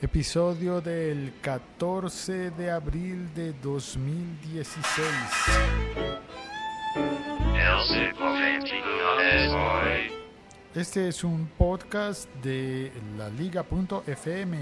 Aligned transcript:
Episodio 0.00 0.80
del 0.80 1.32
14 1.42 2.52
de 2.52 2.70
abril 2.70 3.34
de 3.34 3.52
2016. 3.54 5.08
Este 10.72 11.08
es 11.08 11.24
un 11.24 11.48
podcast 11.58 12.32
de 12.44 12.92
la 13.16 13.28
liga.fm. 13.28 14.60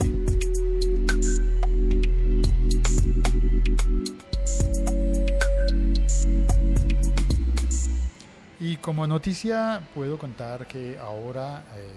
Y 8.59 8.77
como 8.79 9.07
noticia 9.07 9.87
puedo 9.95 10.17
contar 10.17 10.67
que 10.67 10.99
ahora 10.99 11.63
eh, 11.77 11.91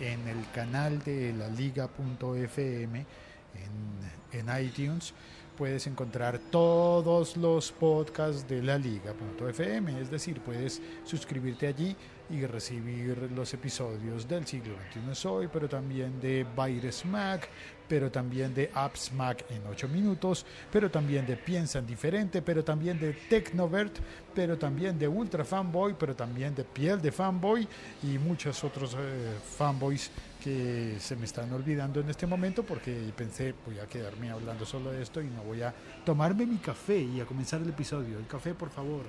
en 0.00 0.26
el 0.28 0.50
canal 0.54 1.02
de 1.02 1.32
la 1.32 1.48
liga.fm 1.48 3.06
en, 3.54 4.38
en 4.38 4.64
iTunes 4.64 5.14
puedes 5.56 5.86
encontrar 5.86 6.38
todos 6.50 7.36
los 7.36 7.70
podcasts 7.72 8.48
de 8.48 8.62
la 8.62 8.78
liga.fm, 8.78 10.00
es 10.00 10.10
decir, 10.10 10.40
puedes 10.40 10.80
suscribirte 11.04 11.66
allí 11.66 11.94
y 12.30 12.46
recibir 12.46 13.30
los 13.34 13.52
episodios 13.54 14.28
del 14.28 14.46
siglo 14.46 14.74
XXI 14.90 15.14
Soy, 15.14 15.48
pero 15.52 15.68
también 15.68 16.20
de 16.20 16.46
Virus 16.56 17.04
Mac, 17.04 17.48
pero 17.88 18.10
también 18.10 18.54
de 18.54 18.70
Apps 18.72 19.12
Mac 19.12 19.44
en 19.50 19.66
8 19.66 19.88
minutos, 19.88 20.46
pero 20.70 20.90
también 20.90 21.26
de 21.26 21.36
Piensan 21.36 21.86
Diferente, 21.86 22.40
pero 22.40 22.64
también 22.64 22.98
de 22.98 23.12
Tecnovert, 23.12 23.98
pero 24.34 24.56
también 24.56 24.98
de 24.98 25.06
Ultra 25.06 25.44
Fanboy, 25.44 25.94
pero 25.98 26.16
también 26.16 26.54
de 26.54 26.64
Piel 26.64 27.02
de 27.02 27.12
Fanboy 27.12 27.68
y 28.02 28.18
muchos 28.18 28.64
otros 28.64 28.94
eh, 28.94 29.34
fanboys 29.56 30.10
que 30.42 30.96
se 30.98 31.16
me 31.16 31.26
están 31.26 31.52
olvidando 31.52 32.00
en 32.00 32.08
este 32.08 32.26
momento 32.26 32.62
porque 32.62 33.12
pensé 33.16 33.54
voy 33.66 33.78
a 33.78 33.86
quedarme 33.86 34.30
hablando 34.30 34.64
solo 34.64 34.90
de 34.90 35.02
esto 35.02 35.20
y 35.20 35.26
no 35.26 35.42
voy 35.42 35.62
a 35.62 35.72
tomarme 36.04 36.46
mi 36.46 36.56
café 36.56 36.98
y 36.98 37.20
a 37.20 37.26
comenzar 37.26 37.60
el 37.60 37.68
episodio. 37.68 38.18
El 38.18 38.26
café, 38.26 38.54
por 38.54 38.70
favor. 38.70 39.04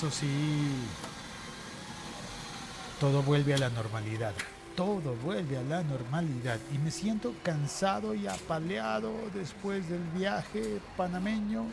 Eso 0.00 0.10
sí. 0.10 0.70
Todo 2.98 3.22
vuelve 3.22 3.52
a 3.52 3.58
la 3.58 3.68
normalidad. 3.68 4.32
Todo 4.74 5.14
vuelve 5.16 5.58
a 5.58 5.62
la 5.62 5.82
normalidad. 5.82 6.58
Y 6.72 6.78
me 6.78 6.90
siento 6.90 7.34
cansado 7.42 8.14
y 8.14 8.26
apaleado 8.26 9.12
después 9.34 9.86
del 9.90 10.00
viaje 10.16 10.80
panameño. 10.96 11.66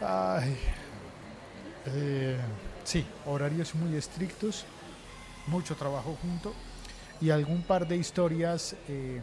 Ay. 0.00 0.58
Eh, 1.86 2.36
sí, 2.82 3.06
horarios 3.24 3.76
muy 3.76 3.94
estrictos 3.94 4.64
mucho 5.46 5.76
trabajo 5.76 6.18
junto 6.20 6.52
y 7.20 7.30
algún 7.30 7.62
par 7.62 7.86
de 7.86 7.96
historias 7.96 8.74
eh, 8.88 9.20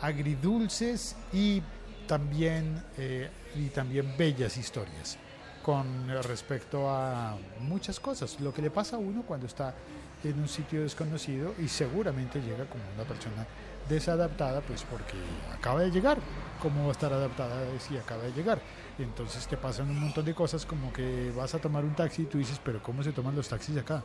agridulces 0.00 1.14
y 1.30 1.62
también, 2.06 2.82
eh, 2.96 3.30
y 3.54 3.68
también 3.68 4.14
bellas 4.16 4.56
historias 4.56 5.18
con 5.64 6.06
respecto 6.22 6.90
a 6.90 7.38
muchas 7.60 7.98
cosas. 7.98 8.38
Lo 8.40 8.52
que 8.52 8.60
le 8.60 8.70
pasa 8.70 8.96
a 8.96 8.98
uno 8.98 9.22
cuando 9.22 9.46
está 9.46 9.74
en 10.22 10.38
un 10.38 10.46
sitio 10.46 10.82
desconocido 10.82 11.54
y 11.58 11.68
seguramente 11.68 12.38
llega 12.40 12.66
como 12.66 12.82
una 12.94 13.04
persona 13.04 13.46
desadaptada, 13.88 14.60
pues 14.60 14.84
porque 14.84 15.14
acaba 15.56 15.80
de 15.80 15.90
llegar. 15.90 16.18
¿Cómo 16.60 16.82
va 16.82 16.88
a 16.88 16.92
estar 16.92 17.10
adaptada 17.12 17.56
si 17.78 17.96
acaba 17.96 18.24
de 18.24 18.32
llegar? 18.32 18.60
Y 18.98 19.04
entonces 19.04 19.46
te 19.46 19.56
pasan 19.56 19.88
un 19.88 20.00
montón 20.00 20.26
de 20.26 20.34
cosas 20.34 20.66
como 20.66 20.92
que 20.92 21.32
vas 21.34 21.54
a 21.54 21.58
tomar 21.58 21.82
un 21.82 21.94
taxi 21.94 22.22
y 22.22 22.26
tú 22.26 22.36
dices, 22.36 22.60
pero 22.62 22.82
¿cómo 22.82 23.02
se 23.02 23.12
toman 23.12 23.34
los 23.34 23.48
taxis 23.48 23.76
acá? 23.78 24.02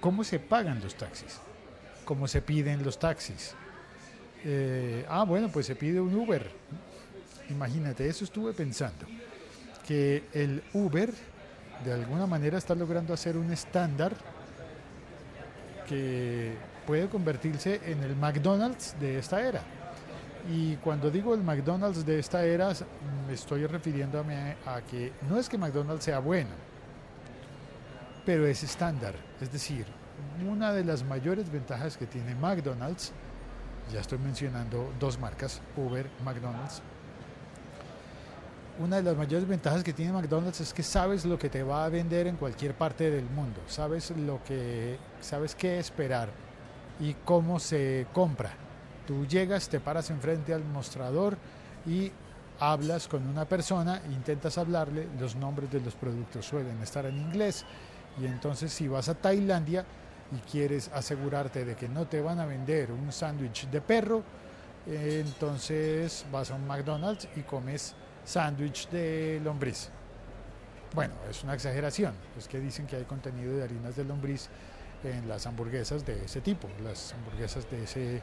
¿Cómo 0.00 0.24
se 0.24 0.38
pagan 0.38 0.80
los 0.82 0.94
taxis? 0.94 1.40
¿Cómo 2.04 2.28
se 2.28 2.42
piden 2.42 2.84
los 2.84 2.98
taxis? 2.98 3.54
Eh, 4.44 5.06
ah, 5.08 5.24
bueno, 5.24 5.48
pues 5.48 5.64
se 5.64 5.74
pide 5.74 6.00
un 6.00 6.14
Uber. 6.14 6.50
Imagínate, 7.48 8.06
eso 8.06 8.24
estuve 8.24 8.52
pensando. 8.52 9.06
Que 9.86 10.24
el 10.32 10.62
Uber 10.72 11.12
de 11.84 11.92
alguna 11.92 12.26
manera 12.26 12.58
está 12.58 12.74
logrando 12.74 13.14
hacer 13.14 13.36
un 13.36 13.52
estándar 13.52 14.14
que 15.88 16.54
puede 16.86 17.08
convertirse 17.08 17.80
en 17.84 18.02
el 18.02 18.16
McDonald's 18.16 18.96
de 18.98 19.18
esta 19.18 19.40
era. 19.40 19.62
Y 20.50 20.76
cuando 20.76 21.10
digo 21.10 21.34
el 21.34 21.42
McDonald's 21.42 22.06
de 22.06 22.18
esta 22.18 22.44
era, 22.44 22.72
me 23.26 23.34
estoy 23.34 23.66
refiriéndome 23.66 24.56
a 24.64 24.80
que 24.80 25.12
no 25.28 25.38
es 25.38 25.48
que 25.48 25.58
McDonald's 25.58 26.04
sea 26.04 26.20
bueno, 26.20 26.50
pero 28.24 28.46
es 28.46 28.62
estándar. 28.62 29.14
Es 29.40 29.52
decir, 29.52 29.86
una 30.48 30.72
de 30.72 30.84
las 30.84 31.02
mayores 31.02 31.50
ventajas 31.50 31.96
que 31.96 32.06
tiene 32.06 32.34
McDonald's, 32.36 33.12
ya 33.92 34.00
estoy 34.00 34.18
mencionando 34.18 34.92
dos 35.00 35.18
marcas, 35.18 35.60
Uber, 35.76 36.08
McDonald's, 36.24 36.80
una 38.78 38.96
de 38.96 39.02
las 39.02 39.16
mayores 39.16 39.48
ventajas 39.48 39.82
que 39.82 39.92
tiene 39.92 40.12
McDonald's 40.12 40.60
es 40.60 40.74
que 40.74 40.82
sabes 40.82 41.24
lo 41.24 41.38
que 41.38 41.48
te 41.48 41.62
va 41.62 41.84
a 41.84 41.88
vender 41.88 42.26
en 42.26 42.36
cualquier 42.36 42.74
parte 42.74 43.10
del 43.10 43.24
mundo, 43.24 43.60
sabes 43.66 44.10
lo 44.10 44.42
que 44.44 44.98
sabes 45.20 45.54
qué 45.54 45.78
esperar 45.78 46.28
y 47.00 47.14
cómo 47.24 47.58
se 47.58 48.06
compra. 48.12 48.50
Tú 49.06 49.26
llegas, 49.26 49.68
te 49.68 49.80
paras 49.80 50.10
enfrente 50.10 50.52
al 50.52 50.64
mostrador 50.64 51.38
y 51.86 52.10
hablas 52.58 53.08
con 53.08 53.26
una 53.26 53.44
persona, 53.44 54.02
intentas 54.10 54.58
hablarle, 54.58 55.06
los 55.20 55.36
nombres 55.36 55.70
de 55.70 55.80
los 55.80 55.94
productos 55.94 56.44
suelen 56.44 56.80
estar 56.82 57.06
en 57.06 57.18
inglés, 57.18 57.64
y 58.20 58.26
entonces 58.26 58.72
si 58.72 58.88
vas 58.88 59.08
a 59.08 59.14
Tailandia 59.14 59.84
y 60.32 60.50
quieres 60.50 60.90
asegurarte 60.92 61.64
de 61.64 61.76
que 61.76 61.88
no 61.88 62.06
te 62.06 62.20
van 62.20 62.40
a 62.40 62.46
vender 62.46 62.90
un 62.90 63.12
sándwich 63.12 63.68
de 63.68 63.80
perro, 63.80 64.22
entonces 64.86 66.24
vas 66.32 66.50
a 66.50 66.54
un 66.54 66.66
McDonald's 66.66 67.28
y 67.36 67.42
comes 67.42 67.94
sándwich 68.26 68.90
de 68.90 69.40
lombriz. 69.42 69.88
Bueno, 70.94 71.14
es 71.30 71.42
una 71.42 71.54
exageración, 71.54 72.14
es 72.36 72.46
que 72.46 72.60
dicen 72.60 72.86
que 72.86 72.96
hay 72.96 73.04
contenido 73.04 73.56
de 73.56 73.64
harinas 73.64 73.96
de 73.96 74.04
lombriz 74.04 74.48
en 75.02 75.26
las 75.26 75.46
hamburguesas 75.46 76.04
de 76.04 76.26
ese 76.26 76.42
tipo, 76.42 76.68
las 76.84 77.14
hamburguesas 77.14 77.70
de 77.70 77.84
ese, 77.84 78.22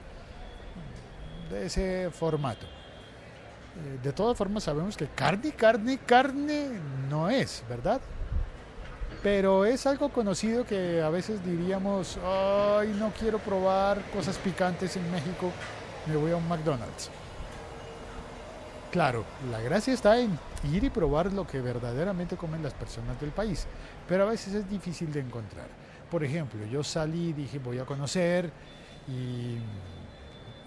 de 1.49 1.65
ese 1.65 2.11
formato. 2.11 2.65
Eh, 2.65 3.99
de 4.03 4.13
todas 4.13 4.37
formas 4.37 4.63
sabemos 4.63 4.95
que 4.95 5.07
carne, 5.07 5.51
carne, 5.53 5.97
carne 6.05 6.69
no 7.09 7.29
es, 7.29 7.63
¿verdad? 7.67 7.99
pero 9.23 9.63
es 9.63 9.87
algo 9.87 10.09
conocido 10.09 10.65
que 10.65 11.01
a 11.01 11.09
veces 11.09 11.43
diríamos, 11.45 12.19
ay, 12.25 12.93
no 12.99 13.11
quiero 13.17 13.39
probar 13.39 14.01
cosas 14.11 14.37
picantes 14.37 14.97
en 14.97 15.09
México, 15.09 15.49
me 16.05 16.17
voy 16.17 16.31
a 16.31 16.35
un 16.35 16.47
McDonald's. 16.47 17.09
Claro, 18.93 19.25
la 19.49 19.59
gracia 19.59 19.91
está 19.91 20.19
en 20.19 20.37
ir 20.71 20.83
y 20.83 20.91
probar 20.91 21.33
lo 21.33 21.47
que 21.47 21.59
verdaderamente 21.61 22.37
comen 22.37 22.61
las 22.61 22.75
personas 22.75 23.19
del 23.19 23.31
país, 23.31 23.65
pero 24.07 24.21
a 24.21 24.29
veces 24.29 24.53
es 24.53 24.69
difícil 24.69 25.11
de 25.11 25.21
encontrar. 25.21 25.65
Por 26.11 26.23
ejemplo, 26.23 26.63
yo 26.67 26.83
salí, 26.83 27.33
dije 27.33 27.57
voy 27.57 27.79
a 27.79 27.85
conocer 27.85 28.51
y 29.07 29.57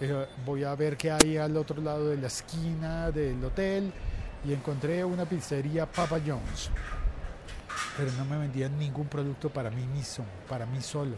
eh, 0.00 0.26
voy 0.44 0.64
a 0.64 0.75
ver 0.75 0.97
qué 0.97 1.12
hay 1.12 1.37
al 1.37 1.56
otro 1.56 1.81
lado 1.81 2.09
de 2.09 2.16
la 2.16 2.26
esquina 2.26 3.12
del 3.12 3.44
hotel 3.44 3.92
y 4.44 4.53
encontré 4.53 5.04
una 5.04 5.25
pizzería 5.25 5.87
Papa 5.87 6.19
John's 6.26 6.72
pero 7.97 8.10
no 8.19 8.25
me 8.25 8.38
vendían 8.38 8.76
ningún 8.76 9.06
producto 9.06 9.50
para 9.50 9.70
mí 9.70 9.87
mismo, 9.87 10.25
para 10.48 10.66
mí 10.66 10.82
solo. 10.82 11.14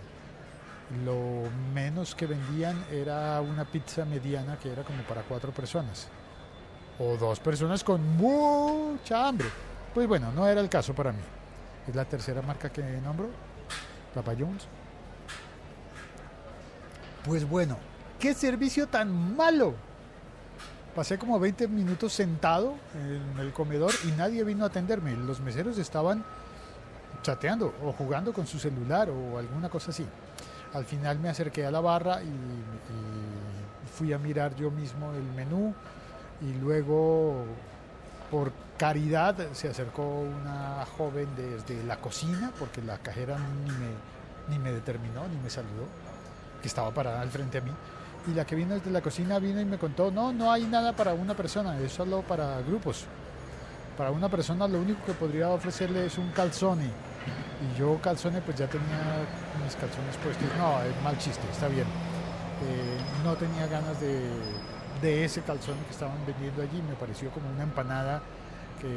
Lo 1.07 1.49
menos 1.73 2.15
que 2.15 2.27
vendían 2.27 2.85
era 2.93 3.41
una 3.41 3.65
pizza 3.65 4.05
mediana 4.05 4.59
que 4.59 4.71
era 4.71 4.83
como 4.83 5.03
para 5.05 5.23
cuatro 5.23 5.53
personas. 5.53 6.09
O 6.99 7.17
dos 7.17 7.39
personas 7.41 7.85
con 7.85 8.17
mucha 8.17 9.29
hambre. 9.29 9.49
Pues 9.95 10.07
bueno, 10.09 10.33
no 10.33 10.47
era 10.47 10.61
el 10.61 10.69
caso 10.69 10.95
para 10.95 11.13
mí. 11.13 11.21
Es 11.87 11.95
la 11.95 12.05
tercera 12.05 12.43
marca 12.43 12.71
que 12.71 12.83
nombro, 12.83 13.29
Papa 14.15 14.35
Jones. 14.39 14.67
Pues 17.25 17.49
bueno, 17.49 17.77
qué 18.19 18.35
servicio 18.35 18.89
tan 18.89 19.37
malo. 19.37 19.75
Pasé 20.95 21.19
como 21.19 21.39
20 21.39 21.69
minutos 21.69 22.13
sentado 22.13 22.75
en 22.95 23.39
el 23.39 23.53
comedor 23.53 23.93
y 24.05 24.13
nadie 24.13 24.43
vino 24.43 24.65
a 24.65 24.69
atenderme. 24.69 25.13
Los 25.15 25.41
meseros 25.41 25.79
estaban 25.79 26.25
chateando 27.23 27.75
o 27.85 27.93
jugando 27.93 28.33
con 28.33 28.47
su 28.47 28.59
celular 28.59 29.09
o 29.11 29.39
alguna 29.39 29.69
cosa 29.69 29.91
así. 29.91 30.07
Al 30.75 30.85
final 30.85 31.19
me 31.19 31.29
acerqué 31.29 31.65
a 31.65 31.71
la 31.71 31.81
barra 31.81 32.23
y, 32.23 32.29
fui 33.95 34.13
a 34.13 34.19
mirar 34.19 34.55
yo 34.55 34.71
mismo 34.71 35.13
el 35.13 35.25
menú 35.35 35.75
y 36.41 36.55
luego 36.61 37.45
por 38.31 38.53
caridad 38.77 39.37
se 39.53 39.69
acercó 39.69 40.03
una 40.03 40.85
joven 40.97 41.29
desde 41.37 41.83
la 41.85 41.97
cocina 42.01 42.53
porque 42.59 42.83
la 42.83 42.99
cajera 42.99 43.37
ni 43.39 43.71
me, 43.71 43.89
ni 44.49 44.59
me 44.59 44.73
determinó 44.73 45.27
ni 45.29 45.37
me 45.37 45.51
saludó, 45.51 45.87
que 46.63 46.69
estaba 46.69 46.91
parada 46.93 47.21
al 47.21 47.29
frente 47.31 47.59
a 47.59 47.61
mí. 47.61 47.73
Y 48.27 48.35
la 48.35 48.45
que 48.45 48.55
vino 48.55 48.75
desde 48.75 48.91
la 48.91 49.01
cocina 49.01 49.39
vino 49.39 49.61
y 49.61 49.65
me 49.65 49.79
contó, 49.79 50.11
no, 50.11 50.33
no 50.33 50.53
hay 50.53 50.65
nada 50.65 50.95
para 50.95 51.15
una 51.15 51.35
persona, 51.35 51.79
es 51.81 51.93
solo 51.93 52.23
para 52.23 52.61
grupos. 52.61 53.07
Para 53.97 54.11
una 54.11 54.29
persona 54.29 54.69
lo 54.69 54.81
único 54.81 55.05
que 55.05 55.13
podría 55.13 55.49
ofrecerle 55.49 56.07
es 56.07 56.19
un 56.19 56.31
calzone 56.31 56.87
y 56.87 57.79
yo 57.79 57.99
calzones 58.01 58.43
pues 58.45 58.57
ya 58.57 58.69
tenía 58.69 59.27
mis 59.65 59.75
calzones 59.75 60.17
puestos. 60.23 60.49
No, 60.57 60.81
es 60.83 61.03
mal 61.03 61.19
chiste, 61.19 61.43
está 61.51 61.69
bien. 61.69 61.87
Eh, 61.87 62.99
no 63.25 63.35
tenía 63.35 63.67
ganas 63.67 64.01
de, 64.01 64.31
de 65.01 65.25
ese 65.25 65.43
calzón 65.43 65.77
que 65.85 65.91
estaban 65.91 66.19
vendiendo 66.27 66.63
allí. 66.63 66.83
Me 66.83 66.95
pareció 66.95 67.31
como 67.31 67.51
una 67.51 67.63
empanada 67.63 68.23
que 68.81 68.89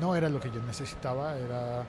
no 0.00 0.14
era 0.16 0.28
lo 0.28 0.40
que 0.40 0.50
yo 0.50 0.60
necesitaba, 0.62 1.36
era 1.36 1.84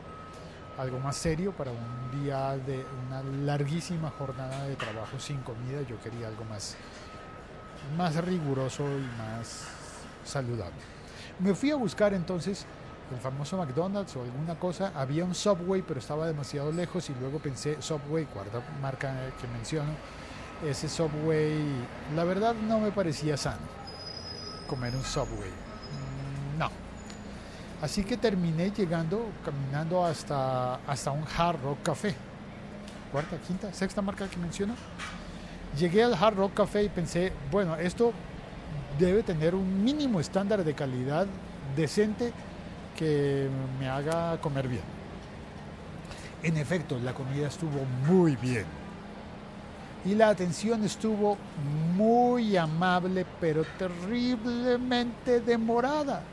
algo 0.78 1.00
más 1.00 1.16
serio 1.16 1.52
para 1.52 1.72
un 1.72 2.24
día 2.24 2.58
de 2.58 2.86
una 3.08 3.24
larguísima 3.46 4.12
jornada 4.18 4.66
de 4.66 4.76
trabajo 4.76 5.20
sin 5.20 5.42
comida. 5.42 5.82
Yo 5.88 6.00
quería 6.02 6.28
algo 6.28 6.44
más, 6.46 6.76
más 7.98 8.16
riguroso 8.24 8.84
y 8.84 9.18
más 9.18 9.68
saludable. 10.24 10.80
Me 11.40 11.56
fui 11.56 11.72
a 11.72 11.76
buscar 11.76 12.14
entonces 12.14 12.66
el 13.12 13.20
famoso 13.20 13.58
McDonald's 13.58 14.16
o 14.16 14.22
alguna 14.22 14.58
cosa. 14.58 14.92
Había 14.96 15.26
un 15.26 15.36
Subway, 15.36 15.82
pero 15.82 16.00
estaba 16.00 16.28
demasiado 16.28 16.72
lejos 16.72 17.10
y 17.10 17.16
luego 17.20 17.40
pensé, 17.40 17.82
Subway, 17.82 18.26
cuarta 18.26 18.62
marca 18.82 19.14
que 19.40 19.48
menciono, 19.48 19.92
ese 20.68 20.88
Subway, 20.88 21.64
la 22.16 22.24
verdad 22.24 22.54
no 22.54 22.80
me 22.80 22.92
parecía 22.92 23.38
sano 23.38 23.82
comer 24.72 24.96
un 24.96 25.04
Subway. 25.04 25.52
No. 26.58 26.70
Así 27.82 28.06
que 28.06 28.16
terminé 28.16 28.72
llegando, 28.72 29.26
caminando 29.44 30.06
hasta, 30.06 30.76
hasta 30.76 31.12
un 31.12 31.26
Hard 31.38 31.62
Rock 31.62 31.84
Café. 31.84 32.16
Cuarta, 33.12 33.36
quinta, 33.46 33.74
sexta 33.74 34.02
marca 34.02 34.30
que 34.30 34.38
menciono. 34.38 34.76
Llegué 35.78 36.04
al 36.04 36.14
Hard 36.14 36.38
Rock 36.38 36.54
Café 36.54 36.84
y 36.84 36.90
pensé, 36.90 37.34
bueno, 37.52 37.76
esto 37.76 38.14
debe 38.98 39.24
tener 39.24 39.56
un 39.56 39.84
mínimo 39.84 40.22
estándar 40.22 40.64
de 40.64 40.74
calidad 40.74 41.28
decente 41.76 42.32
que 42.96 43.50
me 43.78 43.90
haga 43.90 44.40
comer 44.40 44.70
bien. 44.70 44.84
En 46.44 46.56
efecto, 46.56 46.98
la 47.04 47.14
comida 47.14 47.48
estuvo 47.48 47.84
muy 48.08 48.38
bien. 48.38 48.66
Y 50.04 50.16
la 50.16 50.30
atención 50.30 50.84
estuvo 50.84 51.38
muy 51.96 52.58
amable, 52.58 53.26
pero 53.40 53.64
terriblemente 53.78 55.42
demorada. 55.42 56.24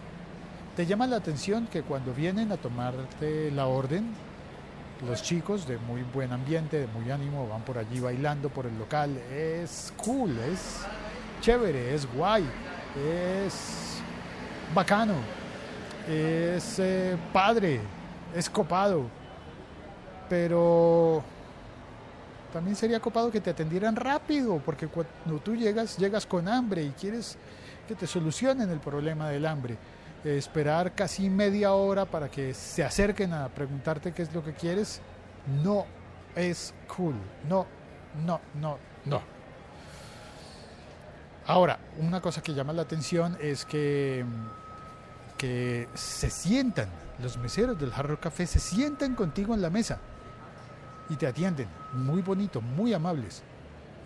Te 0.75 0.87
llama 0.87 1.06
la 1.06 1.17
atención 1.17 1.67
que 1.67 1.82
cuando 1.82 2.15
vienen 2.15 2.50
a 2.50 2.56
tomarte 2.56 3.50
la 3.50 3.67
orden, 3.67 4.06
los 5.06 5.23
chicos 5.23 5.67
de 5.67 5.76
muy 5.79 6.03
buen 6.03 6.32
ambiente, 6.32 6.81
de 6.81 6.87
muy 6.87 7.11
ánimo, 7.11 7.47
van 7.47 7.62
por 7.62 7.79
allí 7.79 8.00
bailando 8.00 8.49
por 8.49 8.65
el 8.65 8.79
local. 8.79 9.17
Es 9.32 9.93
cool, 9.97 10.38
es 10.38 10.81
chévere, 11.41 11.94
es 11.94 12.11
guay, 12.14 12.44
es 12.97 14.00
bacano, 14.75 15.14
es 16.09 16.79
eh, 16.79 17.17
padre, 17.32 17.81
es 18.35 18.49
copado. 18.49 19.05
Pero 20.29 21.23
también 22.53 22.77
sería 22.77 23.00
copado 23.00 23.31
que 23.31 23.41
te 23.41 23.50
atendieran 23.50 23.97
rápido, 23.97 24.61
porque 24.65 24.89
cuando 24.89 25.39
tú 25.43 25.55
llegas, 25.55 25.97
llegas 25.99 26.27
con 26.27 26.49
hambre 26.49 26.83
y 26.83 26.91
quieres 26.91 27.37
que 27.87 27.95
te 27.95 28.06
solucionen 28.06 28.71
el 28.71 28.81
problema 28.81 29.29
del 29.29 29.47
hambre. 29.47 29.77
Eh, 30.25 30.37
esperar 30.37 30.95
casi 30.95 31.31
media 31.31 31.73
hora 31.73 32.05
para 32.05 32.31
que 32.31 32.55
se 32.55 32.83
acerquen 32.83 33.33
a 33.33 33.49
preguntarte 33.49 34.12
qué 34.12 34.23
es 34.23 34.35
lo 34.35 34.43
que 34.43 34.53
quieres, 34.53 35.00
no 35.62 35.87
es 36.35 36.75
cool. 36.97 37.15
No, 37.49 37.67
no, 38.27 38.41
no, 38.61 38.79
no. 39.05 39.23
Ahora, 41.47 41.79
una 41.99 42.21
cosa 42.21 42.43
que 42.43 42.53
llama 42.53 42.73
la 42.73 42.83
atención 42.83 43.37
es 43.41 43.65
que, 43.65 44.25
que 45.39 45.89
se 45.95 46.31
sientan, 46.31 46.89
los 47.23 47.39
meseros 47.39 47.79
del 47.79 47.93
Hard 47.93 48.09
Rock 48.09 48.21
Café 48.21 48.47
se 48.47 48.59
sientan 48.59 49.15
contigo 49.15 49.55
en 49.55 49.62
la 49.62 49.71
mesa 49.71 49.99
y 51.08 51.16
te 51.16 51.26
atienden, 51.26 51.69
muy 51.93 52.22
bonito, 52.22 52.60
muy 52.60 52.93
amables. 52.93 53.43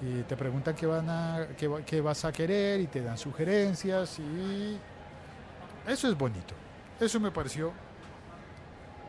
Y 0.01 0.23
te 0.23 0.37
preguntan 0.37 0.75
qué, 0.75 0.87
van 0.87 1.09
a, 1.09 1.47
qué, 1.57 1.71
qué 1.87 2.01
vas 2.01 2.25
a 2.25 2.33
querer 2.33 2.81
y 2.81 2.87
te 2.89 3.03
dan 3.03 3.17
sugerencias 3.17 4.19
y 4.19 4.77
eso 5.87 6.09
es 6.09 6.17
bonito. 6.17 6.55
Eso 6.99 7.21
me 7.21 7.31
pareció 7.31 7.73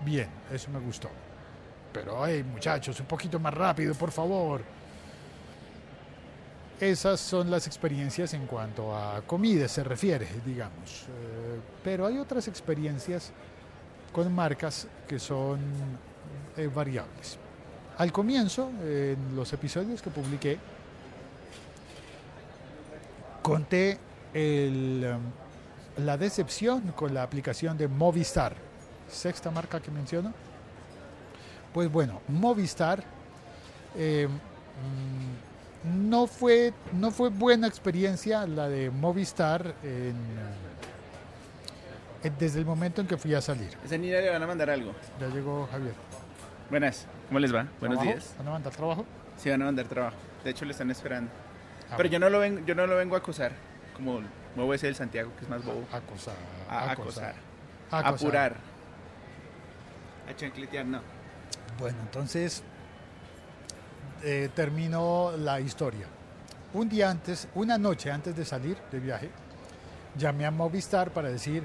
bien, 0.03 0.29
eso 0.51 0.69
me 0.71 0.79
gustó. 0.79 1.09
Pero, 1.91 2.25
hey, 2.25 2.43
muchachos, 2.43 2.99
un 2.99 3.05
poquito 3.05 3.39
más 3.39 3.53
rápido, 3.53 3.93
por 3.93 4.11
favor. 4.11 4.61
Esas 6.79 7.19
son 7.19 7.49
las 7.49 7.67
experiencias 7.67 8.33
en 8.33 8.47
cuanto 8.47 8.95
a 8.95 9.21
comida 9.21 9.67
se 9.67 9.83
refiere, 9.83 10.27
digamos. 10.45 11.03
Eh, 11.03 11.59
pero 11.83 12.07
hay 12.07 12.17
otras 12.17 12.47
experiencias 12.47 13.31
con 14.11 14.33
marcas 14.33 14.87
que 15.07 15.19
son 15.19 15.59
eh, 16.57 16.67
variables. 16.67 17.37
Al 17.97 18.11
comienzo, 18.11 18.71
en 18.81 19.35
los 19.35 19.53
episodios 19.53 20.01
que 20.01 20.09
publiqué, 20.09 20.57
conté 23.43 23.99
el, 24.33 25.05
um, 25.15 26.03
la 26.03 26.17
decepción 26.17 26.81
con 26.93 27.13
la 27.13 27.21
aplicación 27.21 27.77
de 27.77 27.87
Movistar, 27.87 28.55
sexta 29.07 29.51
marca 29.51 29.79
que 29.79 29.91
menciono. 29.91 30.33
Pues 31.71 31.91
bueno, 31.91 32.21
Movistar 32.27 33.03
eh, 33.95 34.27
mm, 34.27 36.09
no, 36.09 36.25
fue, 36.25 36.73
no 36.93 37.11
fue 37.11 37.29
buena 37.29 37.67
experiencia 37.67 38.47
la 38.47 38.69
de 38.69 38.89
Movistar 38.89 39.75
en, 39.83 40.15
desde 42.39 42.59
el 42.59 42.65
momento 42.65 43.01
en 43.01 43.07
que 43.07 43.17
fui 43.17 43.35
a 43.35 43.41
salir. 43.41 43.69
Esa 43.85 43.97
niña 43.97 44.19
le 44.19 44.29
van 44.29 44.41
a 44.41 44.47
mandar 44.47 44.69
algo. 44.69 44.93
Ya 45.19 45.27
llegó 45.27 45.67
Javier. 45.71 45.93
Buenas, 46.69 47.05
¿cómo 47.27 47.39
les 47.39 47.53
va? 47.53 47.67
Buenos 47.79 47.99
¿Trabajo? 47.99 48.19
días. 48.19 48.35
¿Van 48.37 48.47
a 48.47 48.51
mandar 48.51 48.73
trabajo? 48.73 49.05
Sí, 49.37 49.49
van 49.49 49.61
a 49.61 49.65
mandar 49.65 49.85
trabajo. 49.87 50.15
De 50.43 50.49
hecho, 50.49 50.65
lo 50.65 50.71
están 50.71 50.89
esperando. 50.91 51.29
Ah, 51.91 51.95
Pero 51.97 52.09
yo 52.09 52.19
no 52.19 52.29
lo 52.29 52.39
vengo, 52.39 52.65
yo 52.65 52.75
no 52.75 52.87
lo 52.87 52.95
vengo 52.95 53.15
a 53.15 53.19
acosar, 53.19 53.51
como 53.95 54.21
muevo 54.55 54.73
ese 54.73 54.87
del 54.87 54.95
Santiago, 54.95 55.31
que 55.37 55.43
es 55.43 55.49
más 55.49 55.63
bobo. 55.63 55.85
Acosar. 55.91 56.35
A 56.69 56.91
acosar. 56.91 57.35
acosar. 57.91 58.13
Apurar. 58.13 58.55
A 60.29 60.35
chancletear, 60.35 60.85
no. 60.85 61.01
Bueno, 61.79 61.97
entonces 62.01 62.63
eh, 64.23 64.49
terminó 64.55 65.33
la 65.37 65.59
historia. 65.59 66.07
Un 66.73 66.89
día 66.89 67.09
antes, 67.09 67.47
una 67.55 67.77
noche 67.77 68.09
antes 68.09 68.35
de 68.35 68.45
salir 68.45 68.77
de 68.91 68.99
viaje, 68.99 69.29
llamé 70.17 70.45
a 70.45 70.51
Movistar 70.51 71.11
para 71.11 71.29
decir, 71.29 71.63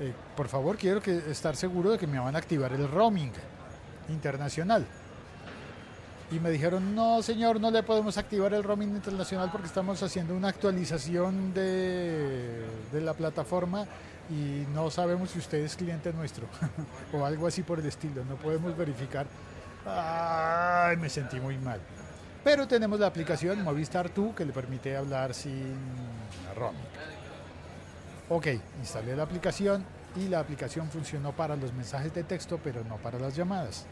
eh, 0.00 0.12
por 0.36 0.48
favor, 0.48 0.76
quiero 0.76 1.00
que, 1.00 1.18
estar 1.30 1.54
seguro 1.54 1.90
de 1.90 1.98
que 1.98 2.06
me 2.06 2.18
van 2.18 2.34
a 2.34 2.38
activar 2.38 2.72
el 2.72 2.90
roaming 2.90 3.32
internacional. 4.10 4.86
Y 6.30 6.38
me 6.38 6.50
dijeron, 6.50 6.94
no 6.94 7.22
señor, 7.22 7.60
no 7.60 7.70
le 7.70 7.82
podemos 7.82 8.16
activar 8.16 8.54
el 8.54 8.62
roaming 8.62 8.90
internacional 8.90 9.50
porque 9.50 9.66
estamos 9.66 10.00
haciendo 10.02 10.34
una 10.36 10.48
actualización 10.48 11.52
de, 11.52 12.64
de 12.92 13.00
la 13.00 13.14
plataforma 13.14 13.84
y 14.30 14.64
no 14.72 14.90
sabemos 14.90 15.30
si 15.30 15.40
usted 15.40 15.58
es 15.58 15.74
cliente 15.74 16.12
nuestro 16.12 16.46
o 17.12 17.24
algo 17.24 17.48
así 17.48 17.62
por 17.62 17.80
el 17.80 17.86
estilo, 17.86 18.24
no 18.24 18.36
podemos 18.36 18.76
verificar. 18.76 19.26
Ay, 19.84 20.96
me 20.98 21.08
sentí 21.08 21.40
muy 21.40 21.58
mal. 21.58 21.80
Pero 22.44 22.66
tenemos 22.66 23.00
la 23.00 23.06
aplicación 23.06 23.62
Movistar 23.62 24.08
Tú 24.08 24.34
que 24.34 24.44
le 24.44 24.52
permite 24.52 24.96
hablar 24.96 25.34
sin 25.34 25.74
roaming. 26.56 26.80
Ok, 28.28 28.46
instalé 28.78 29.16
la 29.16 29.24
aplicación 29.24 29.84
y 30.16 30.28
la 30.28 30.38
aplicación 30.38 30.88
funcionó 30.88 31.32
para 31.32 31.56
los 31.56 31.72
mensajes 31.72 32.14
de 32.14 32.22
texto, 32.22 32.60
pero 32.62 32.84
no 32.84 32.96
para 32.96 33.18
las 33.18 33.34
llamadas. 33.34 33.86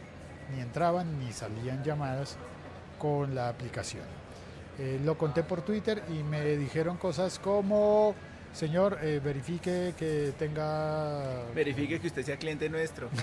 Ni 0.55 0.61
entraban 0.61 1.19
ni 1.19 1.33
salían 1.33 1.83
llamadas 1.85 2.37
con 2.99 3.35
la 3.35 3.49
aplicación. 3.49 4.05
Eh, 4.79 5.01
lo 5.05 5.19
conté 5.19 5.43
por 5.43 5.63
Twitter 5.63 6.03
y 6.09 6.23
me 6.23 6.43
dijeron 6.57 6.97
cosas 6.97 7.39
como, 7.39 8.15
señor, 8.53 8.99
eh, 9.03 9.21
verifique 9.23 9.95
que 9.99 10.33
tenga... 10.39 11.43
Verifique 11.55 12.01
que 12.01 12.07
usted 12.07 12.25
sea 12.25 12.37
cliente 12.37 12.69
nuestro. 12.69 13.09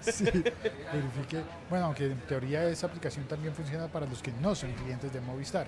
Sí, 0.00 0.24
verifique. 0.24 1.42
Bueno, 1.68 1.86
aunque 1.86 2.06
en 2.06 2.18
teoría 2.20 2.64
esa 2.66 2.86
aplicación 2.86 3.26
también 3.26 3.54
funciona 3.54 3.86
para 3.86 4.06
los 4.06 4.22
que 4.22 4.32
no 4.40 4.54
son 4.54 4.72
clientes 4.72 5.12
de 5.12 5.20
Movistar. 5.20 5.66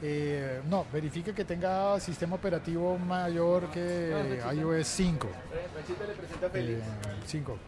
Eh, 0.00 0.60
no, 0.70 0.86
verifique 0.92 1.34
que 1.34 1.44
tenga 1.44 1.98
sistema 1.98 2.36
operativo 2.36 2.96
mayor 2.96 3.68
que 3.72 4.40
iOS 4.54 4.86
5. 4.86 5.26
Panchito 5.74 6.06
le 6.06 6.12
presenta 6.14 6.46
a 6.46 6.48
Eh, 6.48 6.52
Félix. 6.52 6.84
5. 7.26 7.58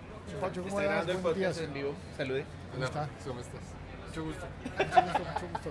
Pacho, 0.41 0.62
¿cómo 0.62 0.67
Está 0.69 0.75
vas? 0.77 0.85
grabando 1.07 1.12
el 1.12 1.19
Buenos 1.19 1.39
podcast 1.39 1.59
días. 1.59 1.69
en 1.69 1.75
vivo. 1.75 1.95
Salude. 2.17 2.45
¿Cómo 2.73 2.85
está? 2.85 3.09
¿Cómo 3.27 3.41
estás? 3.41 3.61
Mucho 4.09 4.25
gusto. 4.25 4.47
Mucho 4.65 5.03
gusto, 5.03 5.21
mucho 5.23 5.49
gusto. 5.53 5.71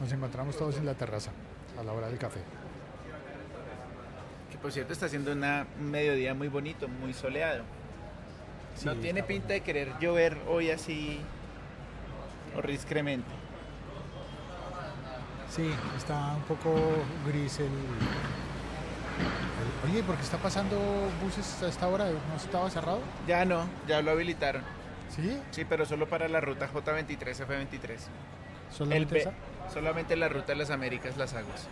Nos 0.00 0.12
encontramos 0.12 0.56
todos 0.58 0.76
en 0.76 0.86
la 0.86 0.94
terraza 0.94 1.30
a 1.78 1.82
la 1.82 1.92
hora 1.92 2.08
del 2.08 2.18
café. 2.18 2.40
Que 4.50 4.58
por 4.58 4.72
cierto 4.72 4.92
está 4.92 5.06
haciendo 5.06 5.32
una, 5.32 5.66
un 5.80 5.90
mediodía 5.90 6.34
muy 6.34 6.48
bonito, 6.48 6.88
muy 6.88 7.12
soleado. 7.12 7.64
no 8.84 8.94
tiene 8.96 9.22
pinta 9.22 9.48
de 9.54 9.60
querer 9.62 9.92
llover 10.00 10.36
hoy 10.48 10.70
así 10.70 11.20
horriscremente. 12.56 13.28
Sí, 15.50 15.70
está 15.96 16.34
un 16.36 16.42
poco 16.42 16.74
gris 17.26 17.60
el- 17.60 17.68
Oye, 19.88 20.02
¿por 20.02 20.16
qué 20.16 20.22
está 20.22 20.38
pasando 20.38 20.76
buses 21.22 21.62
a 21.62 21.68
esta 21.68 21.88
hora? 21.88 22.06
¿No 22.06 22.36
estaba 22.36 22.70
cerrado? 22.70 23.00
Ya 23.26 23.44
no, 23.44 23.66
ya 23.86 24.00
lo 24.02 24.10
habilitaron. 24.12 24.62
¿Sí? 25.14 25.38
Sí, 25.50 25.64
pero 25.64 25.84
solo 25.86 26.08
para 26.08 26.28
la 26.28 26.40
ruta 26.40 26.68
J23, 26.72 27.18
F23. 27.46 27.90
El 27.90 27.98
¿Solamente 28.72 29.14
ve- 29.14 29.20
esa? 29.20 29.32
Solamente 29.72 30.16
la 30.16 30.28
ruta 30.28 30.46
de 30.48 30.56
las 30.56 30.70
Américas, 30.70 31.16
las 31.16 31.34
aguas. 31.34 31.68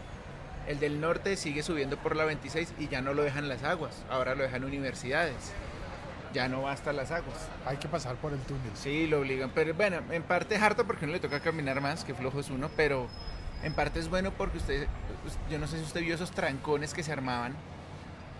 El 0.68 0.78
del 0.78 1.00
norte 1.00 1.36
sigue 1.36 1.62
subiendo 1.62 1.96
por 1.96 2.14
la 2.14 2.24
26 2.24 2.74
y 2.78 2.88
ya 2.88 3.00
no 3.00 3.14
lo 3.14 3.22
dejan 3.24 3.48
las 3.48 3.64
aguas, 3.64 4.04
ahora 4.10 4.34
lo 4.34 4.44
dejan 4.44 4.62
universidades. 4.64 5.52
Ya 6.32 6.48
no 6.48 6.62
va 6.62 6.72
hasta 6.72 6.92
las 6.92 7.10
aguas. 7.10 7.48
Hay 7.66 7.78
que 7.78 7.88
pasar 7.88 8.14
por 8.16 8.32
el 8.32 8.38
túnel. 8.40 8.70
Sí, 8.74 9.06
lo 9.06 9.20
obligan. 9.20 9.50
Pero 9.54 9.74
bueno, 9.74 9.98
en 10.10 10.22
parte 10.22 10.54
es 10.54 10.62
harto 10.62 10.86
porque 10.86 11.06
no 11.06 11.12
le 11.12 11.20
toca 11.20 11.40
caminar 11.40 11.80
más, 11.80 12.04
que 12.04 12.14
flojo 12.14 12.40
es 12.40 12.48
uno, 12.50 12.70
pero 12.76 13.08
en 13.62 13.72
parte 13.74 14.00
es 14.00 14.08
bueno 14.08 14.32
porque 14.32 14.58
usted, 14.58 14.86
yo 15.50 15.58
no 15.58 15.66
sé 15.66 15.78
si 15.78 15.84
usted 15.84 16.00
vio 16.00 16.14
esos 16.14 16.30
trancones 16.32 16.94
que 16.94 17.02
se 17.02 17.12
armaban 17.12 17.54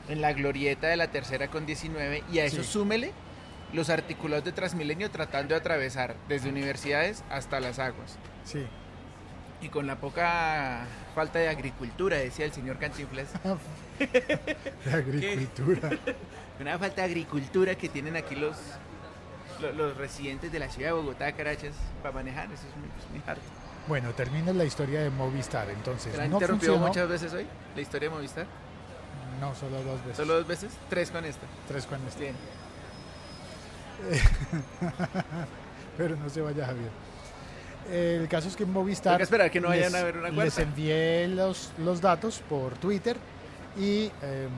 en 0.09 0.21
la 0.21 0.33
glorieta 0.33 0.89
de 0.89 0.97
la 0.97 1.09
tercera 1.09 1.49
con 1.49 1.65
19 1.67 2.25
y 2.33 2.39
a 2.41 2.45
eso 2.45 2.63
Sí. 2.63 2.73
súmele 2.73 3.13
los 3.73 3.89
articulados 3.89 4.45
de 4.45 4.53
Transmilenio 4.53 5.11
tratando 5.11 5.55
de 5.55 5.61
atravesar 5.61 6.17
desde 6.29 6.49
universidades 6.49 7.23
hasta 7.31 7.61
las 7.61 7.79
aguas. 7.79 8.19
Sí. 8.45 8.67
Y 9.63 9.69
con 9.69 9.87
la 9.87 9.97
poca 9.97 10.87
falta 11.15 11.39
de 11.39 11.49
agricultura, 11.49 12.17
decía 12.17 12.45
el 12.45 12.53
señor 12.53 12.79
Cantinflas, 12.79 13.29
De 13.99 14.93
agricultura. 14.93 15.91
una 16.61 16.79
falta 16.79 17.03
de 17.03 17.07
agricultura 17.09 17.75
que 17.77 17.89
tienen 17.89 18.17
aquí 18.17 18.35
los, 18.35 18.57
lo- 19.61 19.73
los, 19.73 19.97
residentes 19.97 20.51
de 20.51 20.59
la 20.59 20.69
ciudad 20.69 20.89
de 20.91 20.95
Bogotá, 20.95 21.31
Carachas, 21.33 21.75
para 22.03 22.13
manejar, 22.15 22.47
eso 22.47 22.65
es 22.69 22.77
muy, 22.77 22.89
es 22.99 23.11
muy 23.11 23.23
harto. 23.27 23.43
Bueno, 23.89 24.11
termina 24.15 24.53
la 24.53 24.65
historia 24.65 25.01
de 25.03 25.11
Movistar. 25.11 25.69
Entonces, 25.71 26.13
¿Se 26.13 26.19
la 26.19 26.29
no 26.29 26.35
interrumpido 26.35 26.75
funcionó. 26.75 26.89
muchas 26.89 27.09
veces 27.09 27.33
hoy? 27.33 27.47
¿La 27.75 27.81
historia 27.83 28.09
de 28.09 28.15
Movistar? 28.15 28.47
No, 29.41 29.55
solo 29.55 29.83
dos 29.83 30.01
veces. 30.03 30.17
¿Solo 30.17 30.35
dos 30.35 30.47
veces? 30.47 30.71
Tres 30.89 31.11
con 31.11 31.25
esta. 31.25 31.47
Tres 31.67 31.87
con 31.87 32.01
este. 32.07 32.21
Bien. 32.21 32.35
Pero 35.97 36.17
no 36.17 36.29
se 36.29 36.41
vaya 36.41 36.67
Javier. 36.67 36.91
El 37.91 38.29
caso 38.29 38.49
es 38.49 38.57
que 38.57 38.65
Movistar. 38.65 39.15
Toca 39.15 39.25
esperar 39.25 39.51
que 39.51 39.61
no 39.61 39.69
vayan 39.69 39.93
les- 39.93 40.01
a 40.01 40.05
ver 40.05 40.17
una 40.19 40.29
Les 40.29 40.35
cuarta. 40.55 40.63
envié 40.63 41.29
los, 41.29 41.73
los 41.79 42.01
datos 42.01 42.41
por 42.49 42.75
Twitter 42.79 43.17
y, 43.77 44.05
em, 44.23 44.51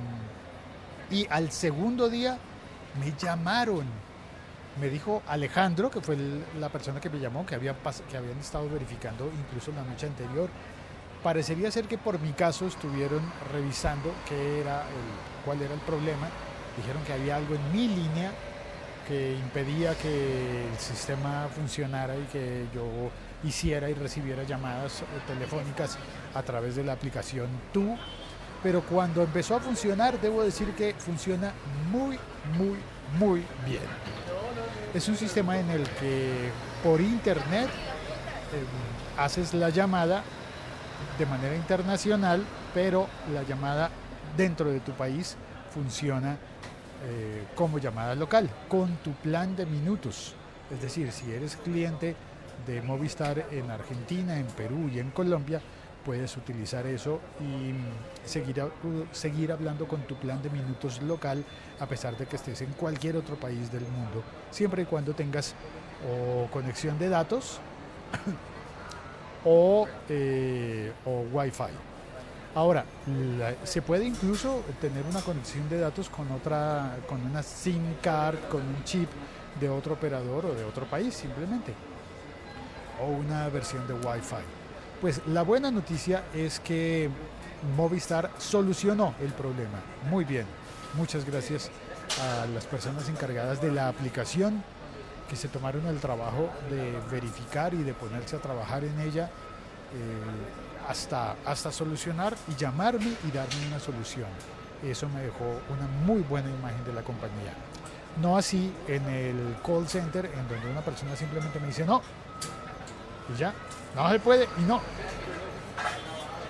y 1.11 1.27
al 1.31 1.51
segundo 1.51 2.09
día 2.11 2.39
me 3.01 3.13
llamaron. 3.19 3.87
Me 4.81 4.89
dijo 4.89 5.23
Alejandro, 5.29 5.91
que 5.91 6.01
fue 6.01 6.17
la 6.59 6.69
persona 6.69 7.01
que 7.01 7.09
me 7.09 7.21
llamó, 7.21 7.47
que, 7.47 7.55
había 7.55 7.75
que 8.11 8.17
habían 8.17 8.39
estado 8.39 8.69
verificando 8.69 9.31
incluso 9.33 9.71
la 9.73 9.83
noche 9.85 10.07
anterior. 10.07 10.49
Parecería 11.23 11.71
ser 11.71 11.87
que 11.87 11.97
por 11.97 12.19
mi 12.19 12.33
caso 12.33 12.67
estuvieron 12.67 13.23
revisando 13.53 14.13
qué 14.29 14.61
era 14.61 14.83
cuál 15.45 15.63
era 15.63 15.75
el 15.75 15.81
problema. 15.81 16.29
Dijeron 16.77 17.03
que 17.05 17.13
había 17.13 17.37
algo 17.37 17.55
en 17.55 17.73
mi 17.73 17.87
línea 17.89 18.33
que 19.07 19.35
impedía 19.35 19.95
que 19.95 20.67
el 20.67 20.79
sistema 20.79 21.49
funcionara 21.55 22.17
y 22.17 22.25
que 22.33 22.67
yo 22.75 22.85
hiciera 23.45 23.91
y 23.91 23.95
recibiera 23.95 24.43
llamadas 24.45 25.03
eh, 25.03 25.05
telefónicas 25.27 25.99
a 26.35 26.43
través 26.43 26.77
de 26.77 26.85
la 26.85 26.95
aplicación 26.95 27.49
Tú. 27.73 27.97
Pero 28.63 28.81
cuando 28.83 29.23
empezó 29.23 29.57
a 29.57 29.61
funcionar, 29.61 30.19
debo 30.21 30.43
decir 30.43 30.69
que 30.75 30.95
funciona 30.95 31.53
muy, 31.91 32.19
muy, 32.57 32.79
muy 33.19 33.45
bien. 33.67 33.83
Es 34.95 35.09
un 35.09 35.17
sistema 35.17 35.59
en 35.59 35.69
el 35.71 35.83
que 35.83 36.51
por 36.85 37.01
internet 37.01 37.67
eh, 37.67 39.19
haces 39.19 39.53
la 39.53 39.71
llamada 39.71 40.23
de 41.19 41.27
manera 41.27 41.57
internacional, 41.57 42.45
pero 42.73 43.09
la 43.33 43.43
llamada 43.43 43.91
dentro 44.37 44.71
de 44.71 44.79
tu 44.79 44.93
país 44.93 45.37
funciona 45.73 46.39
eh, 47.07 47.43
como 47.57 47.79
llamada 47.79 48.15
local, 48.15 48.49
con 48.69 48.95
tu 48.99 49.11
plan 49.15 49.57
de 49.57 49.67
minutos. 49.67 50.37
Es 50.73 50.81
decir, 50.81 51.11
si 51.11 51.33
eres 51.33 51.57
cliente 51.57 52.15
de 52.65 52.81
Movistar 52.81 53.47
en 53.51 53.73
Argentina, 53.73 54.39
en 54.39 54.47
Perú 54.47 54.89
y 54.95 55.01
en 55.01 55.11
Colombia, 55.11 55.61
puedes 56.05 56.37
utilizar 56.37 56.87
eso 56.87 57.21
y 57.41 57.73
mm, 57.73 57.85
seguir, 58.25 58.63
seguir 59.13 59.53
hablando 59.53 59.89
con 59.89 60.03
tu 60.03 60.17
plan 60.17 60.43
de 60.43 60.51
minutos 60.51 61.03
local 61.03 61.45
a 61.81 61.87
pesar 61.87 62.17
de 62.17 62.27
que 62.27 62.37
estés 62.37 62.61
en 62.63 62.73
cualquier 62.73 63.17
otro 63.17 63.37
país 63.37 63.73
del 63.73 63.83
mundo, 63.83 64.23
siempre 64.51 64.83
y 64.83 64.85
cuando 64.87 65.15
tengas 65.15 65.55
conexión 66.51 66.99
de 66.99 67.09
datos 67.09 67.59
o, 69.45 69.87
eh, 70.09 70.93
o 71.05 71.25
Wi-Fi. 71.33 71.73
Ahora, 72.55 72.85
se 73.65 73.83
puede 73.83 74.05
incluso 74.05 74.63
tener 74.81 75.05
una 75.07 75.21
conexión 75.21 75.69
de 75.69 75.81
datos 75.81 76.09
con 76.09 76.31
otra, 76.31 76.99
con 77.09 77.21
una 77.23 77.43
SIM 77.43 77.97
card, 78.01 78.39
con 78.49 78.61
un 78.61 78.85
chip 78.85 79.09
de 79.59 79.69
otro 79.69 79.95
operador 79.95 80.47
o 80.47 80.55
de 80.55 80.65
otro 80.65 80.87
país 80.87 81.15
simplemente, 81.15 81.75
o 83.03 83.07
una 83.09 83.49
versión 83.49 83.87
de 83.89 83.95
Wi-Fi. 83.95 84.64
Pues 85.01 85.21
la 85.27 85.43
buena 85.43 85.71
noticia 85.71 86.25
es 86.35 86.61
que 86.61 87.11
Movistar 87.77 88.31
solucionó 88.39 89.15
el 89.21 89.33
problema. 89.33 89.81
Muy 90.11 90.25
bien. 90.25 90.47
Muchas 90.95 91.25
gracias 91.25 91.71
a 92.21 92.47
las 92.47 92.67
personas 92.67 93.09
encargadas 93.09 93.61
de 93.61 93.73
la 93.73 93.89
aplicación 93.89 94.63
que 95.29 95.37
se 95.37 95.49
tomaron 95.49 95.87
el 95.87 95.99
trabajo 95.99 96.51
de 96.71 96.93
verificar 97.11 97.75
y 97.75 97.83
de 97.83 97.95
ponerse 97.95 98.37
a 98.37 98.39
trabajar 98.39 98.85
en 98.85 99.01
ella 99.01 99.25
eh, 99.25 100.89
hasta, 100.89 101.37
hasta 101.45 101.73
solucionar 101.73 102.37
y 102.49 102.55
llamarme 102.55 103.13
y 103.27 103.31
darme 103.31 103.67
una 103.69 103.81
solución. 103.81 104.29
Eso 104.83 105.09
me 105.09 105.23
dejó 105.23 105.45
una 105.45 105.89
muy 106.05 106.21
buena 106.23 106.51
imagen 106.51 106.85
de 106.85 106.93
la 106.93 107.03
compañía. 107.03 107.55
No 108.21 108.37
así 108.37 108.73
en 108.87 109.05
el 109.09 109.57
call 109.65 109.89
center, 109.89 110.27
en 110.27 110.49
donde 110.49 110.71
una 110.71 110.83
persona 110.83 111.17
simplemente 111.17 111.59
me 111.59 111.69
dice 111.69 111.85
no, 111.85 112.03
y 113.33 113.39
ya, 113.39 113.53
no 113.95 114.11
se 114.11 114.19
puede, 114.19 114.49
y 114.59 114.63
no. 114.63 114.81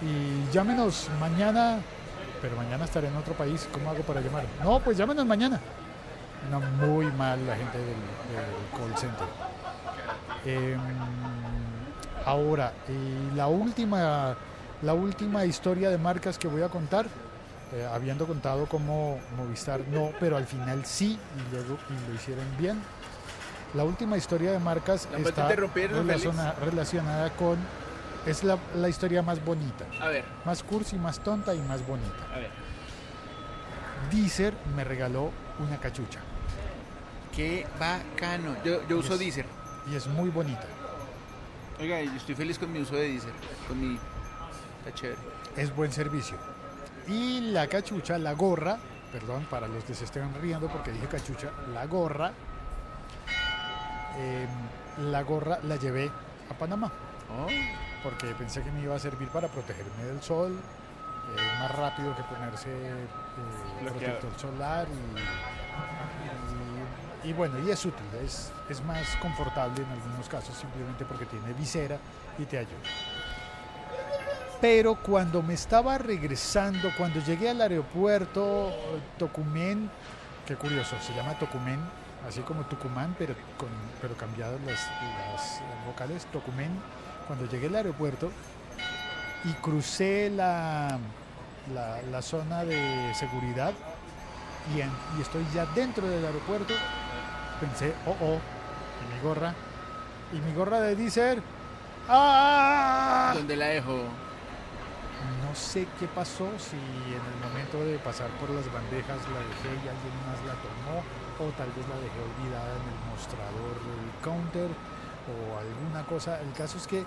Y 0.02 0.52
llámenos 0.52 1.08
mañana, 1.20 1.78
pero 2.42 2.56
mañana 2.56 2.84
estaré 2.84 3.08
en 3.08 3.16
otro 3.16 3.34
país, 3.34 3.68
¿cómo 3.72 3.90
hago 3.90 4.02
para 4.02 4.20
llamar? 4.20 4.44
No, 4.62 4.80
pues 4.80 4.96
llámenos 4.96 5.24
mañana. 5.24 5.60
No, 6.50 6.60
muy 6.60 7.06
mal 7.12 7.46
la 7.46 7.56
gente 7.56 7.78
del, 7.78 7.96
call 8.72 8.98
center. 8.98 9.26
Em, 10.44 10.78
ahora, 12.26 12.72
y 12.88 13.34
la 13.34 13.46
última, 13.46 14.36
la 14.82 14.92
última 14.92 15.44
historia 15.46 15.88
de 15.90 15.96
marcas 15.96 16.38
que 16.38 16.48
voy 16.48 16.62
a 16.62 16.68
contar, 16.68 17.06
eh, 17.72 17.88
habiendo 17.92 18.26
contado 18.26 18.66
como 18.66 19.18
Movistar 19.36 19.80
no, 19.88 20.10
pero 20.20 20.36
al 20.36 20.46
final 20.46 20.84
sí, 20.84 21.18
y 21.36 21.54
luego 21.54 21.78
y 21.88 22.08
lo 22.08 22.14
hicieron 22.14 22.44
bien. 22.58 22.78
La 23.74 23.84
última 23.84 24.16
historia 24.16 24.52
de 24.52 24.58
marcas 24.58 25.04
¿La 25.10 25.18
puedo 25.18 25.28
está 25.30 25.48
relaciona- 25.48 26.54
relacionada 26.54 27.30
con... 27.30 27.58
Es 28.26 28.42
la, 28.42 28.56
la 28.76 28.88
historia 28.88 29.20
más 29.20 29.44
bonita, 29.44 29.84
A 30.00 30.08
ver, 30.08 30.24
más 30.46 30.62
cursi, 30.62 30.96
más 30.96 31.18
tonta 31.20 31.54
y 31.54 31.60
más 31.60 31.86
bonita. 31.86 32.24
a 32.34 32.38
ver. 32.38 32.50
Deezer 34.10 34.54
me 34.76 34.84
regaló 34.84 35.30
una 35.58 35.78
cachucha 35.78 36.20
Qué 37.34 37.66
bacano. 37.80 38.54
Yo, 38.64 38.86
yo 38.88 38.98
uso 38.98 39.14
Es- 39.14 39.18
Deezer. 39.20 39.46
y 39.90 39.96
es 39.96 40.06
muy 40.06 40.30
bonita. 40.30 40.64
Oiga, 41.80 42.00
yo 42.00 42.12
estoy 42.12 42.34
feliz 42.36 42.58
con 42.58 42.72
mi 42.72 42.80
uso 42.80 42.94
de 42.94 43.08
Deezer. 43.08 43.32
Con 43.66 43.80
mi... 43.80 43.98
Está 44.78 44.94
chévere. 44.94 45.18
es 45.56 45.74
buen 45.74 45.90
servicio. 45.92 46.36
Y 47.08 47.40
la 47.50 47.66
cachucha, 47.66 48.16
la 48.18 48.32
gorra, 48.34 48.78
perdón 49.12 49.44
para 49.50 49.66
los 49.66 49.82
que 49.84 49.94
se 49.94 50.04
estén 50.04 50.32
riendo 50.40 50.68
porque 50.68 50.92
dije 50.92 51.06
cachucha, 51.08 51.50
la 51.74 51.86
gorra, 51.86 52.32
eh, 54.18 54.46
la 55.10 55.22
gorra 55.22 55.58
la 55.64 55.76
llevé 55.76 56.10
a 56.50 56.54
Panamá 56.54 56.90
Oh, 57.30 57.46
porque 58.02 58.26
pensé 58.34 58.62
que 58.62 58.70
me 58.70 58.82
iba 58.82 58.94
a 58.94 58.98
servir 58.98 59.28
para 59.28 59.48
protegerme 59.48 60.04
del 60.04 60.20
sol, 60.22 60.52
eh, 60.52 61.58
más 61.58 61.74
rápido 61.74 62.14
que 62.14 62.22
ponerse 62.24 62.68
eh, 62.70 63.06
protector 63.88 64.30
solar 64.38 64.86
y, 64.88 65.16
y- 67.26 67.30
y 67.30 67.32
bueno, 67.32 67.54
y 67.66 67.70
es 67.70 67.82
útil, 67.86 68.04
es, 68.22 68.52
es 68.68 68.84
más 68.84 69.16
confortable 69.16 69.82
en 69.82 69.88
algunos 69.90 70.28
casos 70.28 70.54
simplemente 70.54 71.06
porque 71.06 71.24
tiene 71.24 71.54
visera 71.54 71.96
y 72.38 72.44
te 72.44 72.58
ayuda. 72.58 72.76
Pero 74.60 74.94
cuando 74.96 75.42
me 75.42 75.54
estaba 75.54 75.96
regresando, 75.98 76.90
cuando 76.98 77.20
llegué 77.20 77.48
al 77.50 77.60
aeropuerto 77.62 78.68
eh, 78.68 79.00
Tocumen, 79.18 79.90
qué 80.46 80.56
curioso, 80.56 80.94
se 81.00 81.14
llama 81.14 81.32
Tocumen, 81.38 81.80
así 82.28 82.40
como 82.40 82.62
Tucumán, 82.64 83.14
pero, 83.18 83.34
con, 83.56 83.68
pero 84.00 84.16
cambiadas 84.16 84.60
las, 84.62 85.60
vocales, 85.86 86.26
Tocumen, 86.26 86.70
cuando 87.26 87.46
llegué 87.46 87.66
al 87.66 87.76
aeropuerto 87.76 88.30
y 89.44 89.52
crucé 89.54 90.30
la, 90.30 90.98
la, 92.10 92.22
zona 92.22 92.64
de 92.64 93.12
seguridad 93.14 93.72
y, 94.74 95.20
estoy 95.20 95.44
ya 95.54 95.66
dentro 95.66 96.06
del 96.06 96.24
aeropuerto, 96.24 96.74
pensé, 97.60 97.92
oh, 98.06 98.16
oh, 98.20 98.38
y 99.02 99.14
mi 99.14 99.20
gorra, 99.22 99.54
y 100.32 100.36
mi 100.36 100.54
gorra 100.54 100.80
de 100.80 100.96
Deezer, 100.96 101.42
¡ah! 102.08 103.32
¿Dónde 103.34 103.56
la 103.56 103.66
dejo? 103.66 104.23
No 105.42 105.54
sé 105.54 105.86
qué 105.98 106.06
pasó, 106.08 106.50
si 106.58 106.76
en 106.76 107.22
el 107.22 107.48
momento 107.48 107.78
de 107.84 107.98
pasar 107.98 108.28
por 108.40 108.50
las 108.50 108.70
bandejas 108.72 109.18
la 109.32 109.40
dejé 109.40 109.68
y 109.68 109.88
alguien 109.88 110.14
más 110.26 110.38
la 110.46 110.54
tomó, 110.60 111.02
o 111.38 111.50
tal 111.52 111.68
vez 111.68 111.86
la 111.88 111.96
dejé 111.96 112.18
olvidada 112.20 112.74
en 112.76 112.88
el 112.88 113.00
mostrador 113.10 113.74
del 113.84 114.22
counter, 114.22 114.70
o 115.30 115.58
alguna 115.58 116.04
cosa. 116.06 116.40
El 116.40 116.52
caso 116.52 116.76
es 116.78 116.86
que 116.86 117.04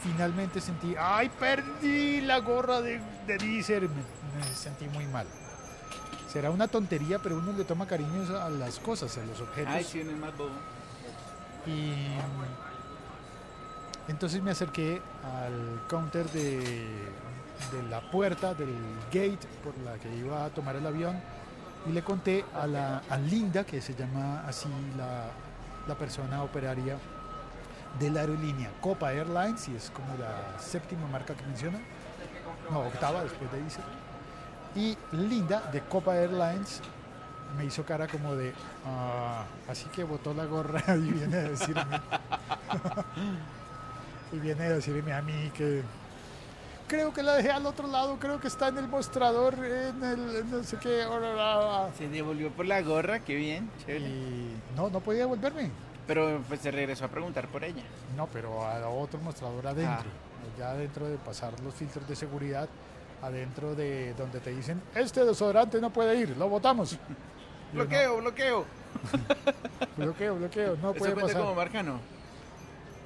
finalmente 0.00 0.60
sentí, 0.60 0.94
ay, 0.98 1.28
perdí 1.28 2.20
la 2.20 2.38
gorra 2.38 2.80
de, 2.80 3.00
de 3.26 3.36
Deezer. 3.36 3.82
Me, 3.82 4.02
me 4.38 4.44
sentí 4.54 4.88
muy 4.88 5.06
mal. 5.06 5.26
Será 6.28 6.50
una 6.50 6.68
tontería, 6.68 7.18
pero 7.18 7.38
uno 7.38 7.52
le 7.52 7.64
toma 7.64 7.86
cariño 7.86 8.22
a 8.38 8.50
las 8.50 8.78
cosas, 8.78 9.16
a 9.18 9.24
los 9.24 9.40
objetos. 9.40 9.74
Ay, 9.74 9.84
sí, 9.84 10.04
más 10.04 10.36
bobo. 10.36 10.50
Y 11.66 11.92
entonces 14.08 14.42
me 14.42 14.50
acerqué 14.50 15.02
al 15.22 15.82
counter 15.88 16.30
de, 16.30 17.08
de 17.72 17.82
la 17.88 18.00
puerta, 18.00 18.54
del 18.54 18.74
gate 19.12 19.46
por 19.62 19.76
la 19.78 19.94
que 19.98 20.14
iba 20.16 20.44
a 20.44 20.48
tomar 20.50 20.76
el 20.76 20.86
avión 20.86 21.20
y 21.86 21.92
le 21.92 22.02
conté 22.02 22.44
a, 22.54 22.66
la, 22.66 23.02
a 23.08 23.16
Linda, 23.18 23.64
que 23.64 23.80
se 23.80 23.94
llama 23.94 24.42
así 24.46 24.68
la, 24.96 25.26
la 25.86 25.94
persona 25.94 26.42
operaria 26.42 26.96
de 27.98 28.10
la 28.10 28.20
aerolínea 28.20 28.70
Copa 28.80 29.12
Airlines, 29.12 29.68
y 29.68 29.76
es 29.76 29.90
como 29.90 30.08
la 30.18 30.60
séptima 30.60 31.06
marca 31.08 31.34
que 31.34 31.44
menciona, 31.46 31.78
no, 32.70 32.80
octava 32.80 33.22
después 33.22 33.50
de 33.52 33.60
Diesel. 33.60 33.84
Y 34.74 34.96
Linda 35.16 35.62
de 35.72 35.80
Copa 35.80 36.16
Airlines 36.16 36.80
me 37.56 37.64
hizo 37.64 37.84
cara 37.84 38.06
como 38.06 38.34
de, 38.34 38.52
"Ah", 38.86 39.44
así 39.68 39.86
que 39.86 40.04
botó 40.04 40.34
la 40.34 40.44
gorra 40.44 40.82
y 40.96 41.10
viene 41.10 41.36
a 41.36 41.42
decirme, 41.42 41.82
y 44.32 44.38
viene 44.38 44.64
a 44.64 44.68
decirme 44.70 45.12
a 45.12 45.22
mí 45.22 45.50
que 45.54 45.82
creo 46.88 47.12
que 47.12 47.22
la 47.22 47.34
dejé 47.34 47.50
al 47.50 47.66
otro 47.66 47.86
lado, 47.86 48.16
creo 48.18 48.40
que 48.40 48.48
está 48.48 48.68
en 48.68 48.78
el 48.78 48.88
mostrador, 48.88 49.54
en 49.54 50.02
el 50.02 50.50
no 50.50 50.64
sé 50.64 50.76
qué, 50.78 51.04
Se 51.96 52.08
devolvió 52.08 52.50
por 52.50 52.66
la 52.66 52.80
gorra, 52.82 53.20
qué 53.20 53.36
bien, 53.36 53.70
chévere. 53.86 54.06
y 54.08 54.56
no, 54.74 54.88
no 54.90 55.00
podía 55.00 55.20
devolverme. 55.20 55.70
Pero 56.06 56.42
pues 56.48 56.60
se 56.60 56.70
regresó 56.70 57.04
a 57.04 57.08
preguntar 57.08 57.46
por 57.48 57.62
ella. 57.62 57.82
No, 58.16 58.26
pero 58.26 58.64
a 58.64 58.88
otro 58.88 59.20
mostrador 59.20 59.66
adentro. 59.66 60.10
Ya 60.58 60.70
adentro 60.70 61.06
de 61.08 61.18
pasar 61.18 61.52
los 61.60 61.74
filtros 61.74 62.08
de 62.08 62.16
seguridad, 62.16 62.68
adentro 63.22 63.74
de 63.74 64.14
donde 64.14 64.40
te 64.40 64.50
dicen, 64.50 64.80
este 64.94 65.24
desodorante 65.24 65.80
no 65.80 65.90
puede 65.90 66.16
ir, 66.16 66.36
lo 66.36 66.48
yo, 66.62 66.98
Bloqueo, 67.72 68.16
bloqueo. 68.16 68.64
bloqueo, 69.96 70.36
bloqueo, 70.36 70.76
no 70.82 70.90
¿Eso 70.90 70.98
puede 70.98 71.14
pasar. 71.14 71.42
como 71.42 71.54
marca 71.54 71.82
no? 71.82 72.00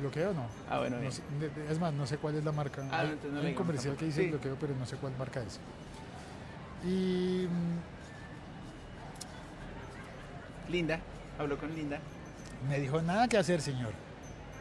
Bloqueo 0.03 0.35
no. 0.35 0.47
Ah, 0.69 0.79
bueno, 0.81 0.99
No 0.99 1.11
sé- 1.11 1.23
es 1.71 1.79
más, 1.79 1.93
no 1.95 2.07
sé 2.07 2.19
cuál 2.19 2.35
es 2.35 2.45
la 2.45 2.53
marca. 2.53 2.83
Ah, 2.91 3.01
Hay- 3.01 3.07
entonces 3.11 3.31
no 3.33 3.39
hay 3.39 3.43
le 3.45 3.49
un 3.51 3.53
digamos 3.55 3.67
comercial 3.67 3.97
que 3.97 4.05
dice 4.07 4.23
Sí. 4.25 4.31
bloqueo, 4.31 4.57
pero 4.61 4.75
no 4.75 4.85
sé 4.85 4.97
cuál 4.97 5.13
marca 5.19 5.41
es. 5.43 5.61
Y 6.85 7.47
Linda, 10.69 10.99
habló 11.39 11.57
con 11.59 11.75
Linda. 11.75 11.99
mm, 12.65 12.69
me 12.69 12.81
dijo, 12.81 13.01
nada 13.03 13.29
que 13.29 13.39
hacer, 13.39 13.61
señor. 13.61 13.93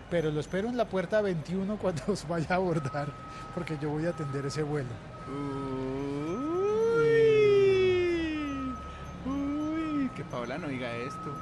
Pero 0.10 0.30
lo 0.30 0.40
espero 0.42 0.68
en 0.70 0.78
la 0.78 0.86
puerta 0.86 1.22
21 1.22 1.78
cuando 1.78 2.04
os 2.08 2.28
vaya 2.28 2.48
a 2.52 2.56
abordar, 2.56 3.08
porque 3.56 3.78
yo 3.82 3.90
voy 3.90 4.06
a 4.06 4.10
atender 4.10 4.46
ese 4.46 4.62
vuelo. 4.62 4.90
Uy, 9.26 9.32
uy, 9.32 10.10
que 10.16 10.24
Paola 10.26 10.58
no 10.58 10.68
diga 10.68 10.92
esto. 10.96 11.34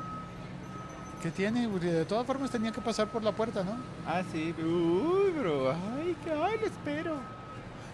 ¿Qué 1.22 1.32
tiene? 1.32 1.68
Porque 1.68 1.88
De 1.88 2.06
todas 2.06 2.26
formas 2.26 2.50
tenía 2.50 2.72
que 2.72 2.80
pasar 2.82 3.08
por 3.08 3.24
la 3.24 3.32
puerta, 3.34 3.64
¿no? 3.64 3.74
Ah, 4.08 4.22
sí, 4.32 4.54
uy, 4.58 5.32
bro, 5.38 5.72
ay, 5.72 6.16
que, 6.24 6.32
ay, 6.32 6.58
lo 6.62 6.66
espero. 6.68 7.16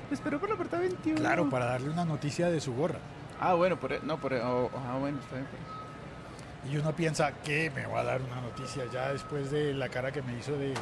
Lo 0.09 0.13
espero 0.13 0.39
por 0.39 0.49
la 0.49 0.55
puerta 0.55 0.77
21. 0.77 1.19
Claro, 1.19 1.49
para 1.49 1.65
darle 1.65 1.89
una 1.89 2.05
noticia 2.05 2.49
de 2.51 2.61
su 2.61 2.73
gorra. 2.75 2.99
Ah, 3.39 3.55
bueno, 3.55 3.77
por, 3.79 4.03
no, 4.03 4.17
por, 4.17 4.33
oh, 4.33 4.69
ah, 4.87 4.97
bueno, 4.99 5.17
está 5.19 5.35
bien. 5.37 5.47
por- 5.47 6.71
Y 6.71 6.77
uno 6.77 6.95
piensa 6.95 7.31
que 7.43 7.71
me 7.71 7.87
va 7.87 8.01
a 8.01 8.03
dar 8.03 8.21
una 8.21 8.41
noticia 8.41 8.83
ya 8.93 9.11
después 9.11 9.49
de 9.49 9.73
la 9.73 9.89
cara 9.89 10.11
que 10.11 10.21
me 10.21 10.37
hizo 10.37 10.51
de... 10.53 10.69
de- 10.69 10.75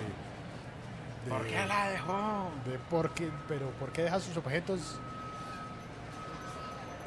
¿Por 1.30 1.46
qué 1.46 1.66
la 1.66 1.90
dejó? 1.90 2.50
de 2.66 2.78
por 2.90 3.10
qué, 3.12 3.30
pero 3.48 3.70
¿por 3.80 3.92
qué 3.94 4.04
deja 4.04 4.20
sus 4.20 4.36
objetos? 4.36 5.00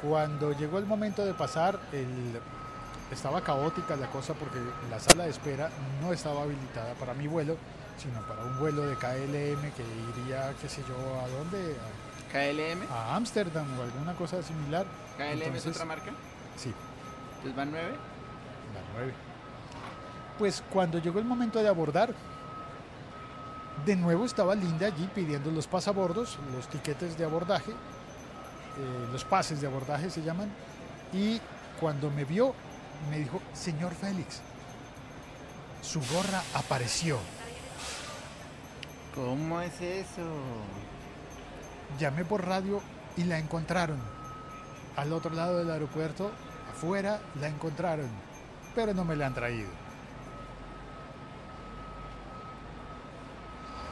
Cuando 0.01 0.53
llegó 0.53 0.79
el 0.79 0.85
momento 0.85 1.23
de 1.25 1.33
pasar, 1.35 1.79
el- 1.91 2.39
estaba 3.11 3.41
caótica 3.41 3.95
la 3.95 4.07
cosa 4.07 4.33
porque 4.33 4.59
la 4.89 4.99
sala 4.99 5.23
de 5.25 5.29
espera 5.31 5.69
no 6.01 6.11
estaba 6.13 6.41
habilitada 6.43 6.93
para 6.95 7.13
mi 7.13 7.27
vuelo, 7.27 7.55
sino 7.97 8.19
para 8.27 8.43
un 8.43 8.57
vuelo 8.59 8.83
de 8.83 8.95
KLM 8.95 9.71
que 9.71 9.83
iría, 10.21 10.53
qué 10.61 10.67
sé 10.69 10.83
yo, 10.87 10.95
¿a 11.21 11.27
dónde? 11.29 11.75
KLM. 12.31 12.83
A 12.91 13.15
Ámsterdam 13.15 13.65
o 13.79 13.83
alguna 13.83 14.13
cosa 14.15 14.43
similar. 14.43 14.85
KLM 15.17 15.33
es 15.33 15.41
Entonces- 15.47 15.71
otra 15.75 15.85
marca. 15.85 16.11
Sí, 16.57 16.73
Entonces 17.37 17.55
van 17.55 17.71
nueve. 17.71 17.91
la 18.73 18.81
9. 18.99 19.13
Pues 20.37 20.63
cuando 20.71 20.99
llegó 20.99 21.19
el 21.19 21.25
momento 21.25 21.59
de 21.59 21.67
abordar, 21.69 22.13
de 23.85 23.95
nuevo 23.95 24.25
estaba 24.25 24.53
Linda 24.55 24.87
allí 24.87 25.09
pidiendo 25.15 25.49
los 25.51 25.65
pasabordos, 25.67 26.37
los 26.55 26.67
tiquetes 26.67 27.17
de 27.17 27.23
abordaje, 27.25 27.71
eh, 27.71 29.07
los 29.11 29.23
pases 29.23 29.61
de 29.61 29.67
abordaje 29.67 30.09
se 30.09 30.21
llaman, 30.21 30.51
y 31.13 31.39
cuando 31.79 32.09
me 32.11 32.25
vio 32.25 32.53
me 33.09 33.19
dijo, 33.19 33.41
señor 33.53 33.93
Félix, 33.93 34.41
su 35.81 35.99
gorra 36.13 36.41
apareció. 36.53 37.17
¿Cómo 39.15 39.61
es 39.61 39.79
eso? 39.81 40.27
Llamé 41.99 42.25
por 42.25 42.45
radio 42.45 42.81
y 43.15 43.23
la 43.23 43.39
encontraron. 43.39 43.99
Al 44.95 45.13
otro 45.13 45.33
lado 45.33 45.57
del 45.57 45.71
aeropuerto, 45.71 46.31
afuera, 46.69 47.19
la 47.39 47.47
encontraron, 47.47 48.09
pero 48.75 48.93
no 48.93 49.05
me 49.05 49.15
la 49.15 49.27
han 49.27 49.33
traído. 49.33 49.69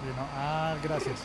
Y 0.04 0.20
ah, 0.36 0.76
gracias. 0.84 1.24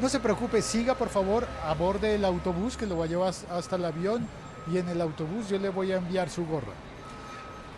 No 0.00 0.08
se 0.08 0.20
preocupe, 0.20 0.62
siga 0.62 0.94
por 0.94 1.08
favor 1.08 1.46
a 1.64 1.74
bordo 1.74 2.06
del 2.06 2.24
autobús 2.24 2.76
que 2.76 2.86
lo 2.86 2.96
va 2.98 3.04
a 3.06 3.08
llevar 3.08 3.34
hasta 3.50 3.76
el 3.76 3.84
avión 3.84 4.26
y 4.72 4.78
en 4.78 4.88
el 4.88 5.00
autobús 5.00 5.48
yo 5.48 5.58
le 5.58 5.70
voy 5.70 5.90
a 5.92 5.96
enviar 5.96 6.30
su 6.30 6.46
gorra. 6.46 6.72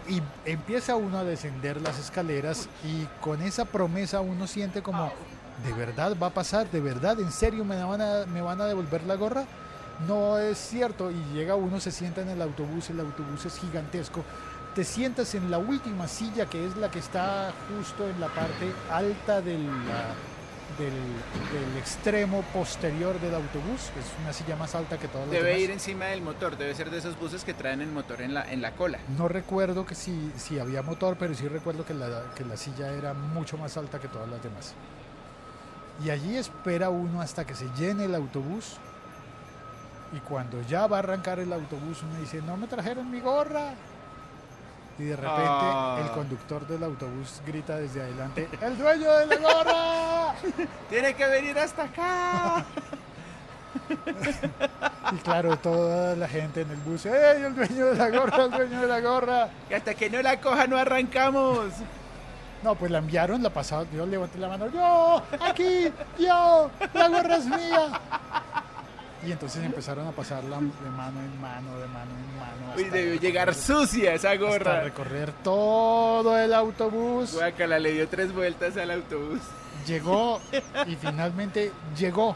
Y 0.09 0.21
empieza 0.45 0.97
uno 0.97 1.19
a 1.19 1.25
descender 1.25 1.81
las 1.81 1.99
escaleras 1.99 2.69
y 2.85 3.07
con 3.23 3.41
esa 3.43 3.65
promesa 3.65 4.21
uno 4.21 4.47
siente 4.47 4.83
como, 4.83 5.11
¿de 5.65 5.73
verdad 5.73 6.15
va 6.21 6.27
a 6.29 6.31
pasar? 6.31 6.71
¿De 6.71 6.81
verdad? 6.81 7.19
¿En 7.21 7.31
serio 7.33 7.65
me 7.65 7.83
van 7.83 8.01
a, 8.03 8.27
me 8.27 8.43
van 8.43 8.61
a 8.61 8.67
devolver 8.67 9.05
la 9.05 9.15
gorra? 9.15 9.45
No 10.07 10.37
es 10.39 10.59
cierto. 10.59 11.11
Y 11.11 11.23
llega 11.33 11.55
uno, 11.55 11.81
se 11.81 11.91
sienta 11.91 12.21
en 12.23 12.29
el 12.31 12.43
autobús, 12.43 12.91
el 12.91 13.01
autobús 13.01 13.47
es 13.47 13.59
gigantesco. 13.59 14.25
Te 14.75 14.85
sientas 14.85 15.35
en 15.35 15.51
la 15.51 15.59
última 15.59 16.07
silla 16.09 16.47
que 16.47 16.67
es 16.67 16.77
la 16.77 16.91
que 16.91 16.99
está 16.99 17.53
justo 17.69 18.07
en 18.09 18.21
la 18.21 18.29
parte 18.29 18.73
alta 18.91 19.41
del, 19.41 19.67
la- 19.67 20.15
del, 20.79 20.93
del 20.93 21.79
extremo 21.79 22.43
posterior 22.53 23.19
del 23.21 23.35
autobús. 23.35 23.91
Es 23.99 24.07
una 24.23 24.33
silla 24.33 24.57
más 24.57 24.75
alta 24.75 24.99
que 24.99 25.09
todas 25.09 25.27
las 25.27 25.33
Debe 25.33 25.49
demás. 25.49 25.61
ir 25.63 25.71
encima 25.71 26.07
del 26.07 26.23
motor, 26.23 26.57
debe 26.57 26.75
ser 26.75 26.91
de 26.91 26.99
esos 26.99 27.19
buses 27.19 27.45
que 27.45 27.55
traen 27.55 27.81
el 27.81 27.91
motor 27.91 28.21
en 28.21 28.35
la, 28.35 28.51
en 28.51 28.63
la 28.63 28.73
cola. 28.73 28.99
No 29.17 29.29
recuerdo 29.29 29.85
que 29.87 29.95
si, 29.95 30.33
si 30.37 30.59
había 30.59 30.83
motor, 30.83 31.17
pero 31.19 31.35
sí 31.35 31.49
recuerdo 31.49 31.85
que 31.85 31.95
la, 31.95 32.31
que 32.35 32.45
la 32.45 32.57
silla 32.57 32.93
era 32.93 33.13
mucho 33.15 33.57
más 33.59 33.77
alta 33.77 33.99
que 33.99 34.09
todas 34.09 34.29
las 34.29 34.43
demás. 34.43 34.75
Y 36.05 36.11
allí 36.11 36.37
espera 36.37 36.89
uno 36.89 37.21
hasta 37.21 37.45
que 37.45 37.55
se 37.55 37.67
llene 37.77 38.07
el 38.07 38.15
autobús. 38.15 38.77
Y 40.13 40.19
cuando 40.21 40.61
ya 40.63 40.87
va 40.87 40.97
a 40.97 40.99
arrancar 41.01 41.39
el 41.39 41.53
autobús, 41.53 42.03
uno 42.03 42.19
dice, 42.21 42.41
no 42.43 42.57
me 42.57 42.67
trajeron 42.67 43.11
mi 43.11 43.21
gorra. 43.21 43.75
Y 44.99 45.05
de 45.05 45.17
repente 45.17 45.39
Ah. 45.43 46.01
el 46.05 46.11
conductor 46.11 46.67
del 46.67 46.83
autobús 46.83 47.41
grita 47.47 47.77
desde 47.77 48.03
adelante, 48.03 48.49
¡El 48.61 48.77
dueño 48.77 49.11
de 49.13 49.27
la 49.27 49.37
gorra! 49.37 50.10
Tiene 50.91 51.15
que 51.15 51.27
venir 51.27 51.59
hasta 51.59 51.85
acá. 51.85 52.65
Y 55.13 55.17
claro, 55.19 55.57
toda 55.57 56.15
la 56.15 56.29
gente 56.29 56.61
en 56.63 56.71
el 56.71 56.77
bus, 56.79 57.07
¡Ey, 57.07 57.43
el 57.43 57.55
dueño 57.55 57.87
de 57.87 57.95
la 57.97 58.11
gorra, 58.11 58.45
el 58.45 58.51
dueño 58.51 58.81
de 58.83 58.87
la 58.87 59.01
gorra! 59.01 59.49
Y 59.69 59.75
hasta 59.75 59.95
que 59.95 60.09
no 60.09 60.23
la 60.23 60.41
coja 60.41 60.67
no 60.69 60.77
arrancamos. 60.79 61.67
No, 62.63 62.75
pues 62.77 62.91
la 62.93 62.99
enviaron, 62.99 63.43
la 63.43 63.51
pasaron, 63.51 63.89
yo 63.93 64.07
levanté 64.07 64.39
la 64.39 64.49
mano, 64.49 64.69
yo, 64.71 65.23
aquí, 65.41 65.91
yo, 66.19 66.71
la 66.95 67.09
gorra 67.09 67.37
es 67.37 67.47
mía. 67.47 68.01
Y 69.27 69.33
entonces 69.33 69.65
empezaron 69.65 70.07
a 70.07 70.13
pasarla 70.13 70.57
de 70.59 70.91
mano 70.91 71.21
en 71.21 71.41
mano, 71.41 71.77
de 71.79 71.87
mano 71.89 72.11
en 72.11 72.39
mano. 72.39 72.75
Uy, 72.77 72.85
hasta 72.85 72.97
debió 72.97 73.15
recorrer- 73.15 73.21
llegar 73.21 73.55
sucia 73.55 74.15
esa 74.15 74.31
Hasta 74.33 74.45
gorra. 74.45 74.81
recorrer 74.83 75.33
todo 75.43 76.39
el 76.39 76.53
autobús. 76.55 77.33
Guacala 77.33 77.79
le 77.79 77.93
dio 77.93 78.09
tres 78.09 78.33
vueltas 78.33 78.77
al 78.77 78.91
autobús. 78.93 79.41
Llegó 79.87 80.41
y 80.87 80.97
finalmente 80.97 81.73
llegó. 81.97 82.35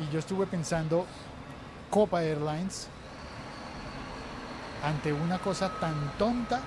Y 0.00 0.12
yo 0.12 0.18
estuve 0.18 0.46
pensando, 0.46 1.06
Copa 1.90 2.22
Airlines, 2.22 2.88
ante 4.82 5.12
una 5.12 5.38
cosa 5.38 5.70
tan 5.80 6.12
tonta, 6.18 6.60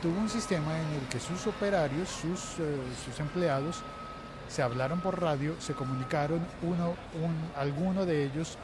tuvo 0.00 0.18
un 0.18 0.28
sistema 0.28 0.78
en 0.78 0.88
el 1.00 1.08
que 1.08 1.20
sus 1.20 1.46
operarios, 1.46 2.08
sus, 2.08 2.58
eh, 2.60 2.76
sus 3.04 3.18
empleados, 3.20 3.82
se 4.48 4.62
hablaron 4.62 5.00
por 5.00 5.20
radio, 5.20 5.54
se 5.60 5.72
comunicaron, 5.72 6.40
uno, 6.62 6.94
un, 7.22 7.50
alguno 7.56 8.04
de 8.04 8.24
ellos 8.24 8.58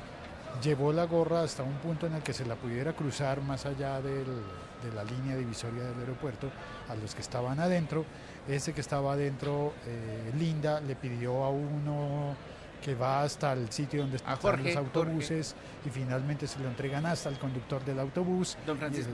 llevó 0.62 0.92
la 0.92 1.04
gorra 1.04 1.42
hasta 1.42 1.62
un 1.62 1.74
punto 1.74 2.06
en 2.06 2.14
el 2.14 2.22
que 2.22 2.32
se 2.32 2.44
la 2.44 2.56
pudiera 2.56 2.92
cruzar 2.92 3.40
más 3.42 3.66
allá 3.66 4.00
de 4.00 4.24
la 4.94 5.04
línea 5.04 5.36
divisoria 5.36 5.84
del 5.84 6.00
aeropuerto 6.00 6.50
a 6.88 6.94
los 6.94 7.14
que 7.14 7.22
estaban 7.22 7.60
adentro. 7.60 8.04
Ese 8.48 8.72
que 8.72 8.80
estaba 8.80 9.12
adentro, 9.12 9.74
eh, 9.86 10.32
Linda, 10.38 10.80
le 10.80 10.96
pidió 10.96 11.44
a 11.44 11.50
uno 11.50 12.34
que 12.82 12.94
va 12.94 13.22
hasta 13.22 13.52
el 13.52 13.70
sitio 13.70 14.02
donde 14.02 14.16
están 14.16 14.36
Jorge, 14.36 14.68
los 14.68 14.76
autobuses 14.76 15.54
y 15.84 15.90
finalmente 15.90 16.46
se 16.46 16.58
lo 16.60 16.68
entregan 16.68 17.06
hasta 17.06 17.28
el 17.28 17.38
conductor 17.38 17.84
del 17.84 17.98
autobús 17.98 18.56
Don 18.64 18.76
y 18.76 18.78
Francisco. 18.78 19.12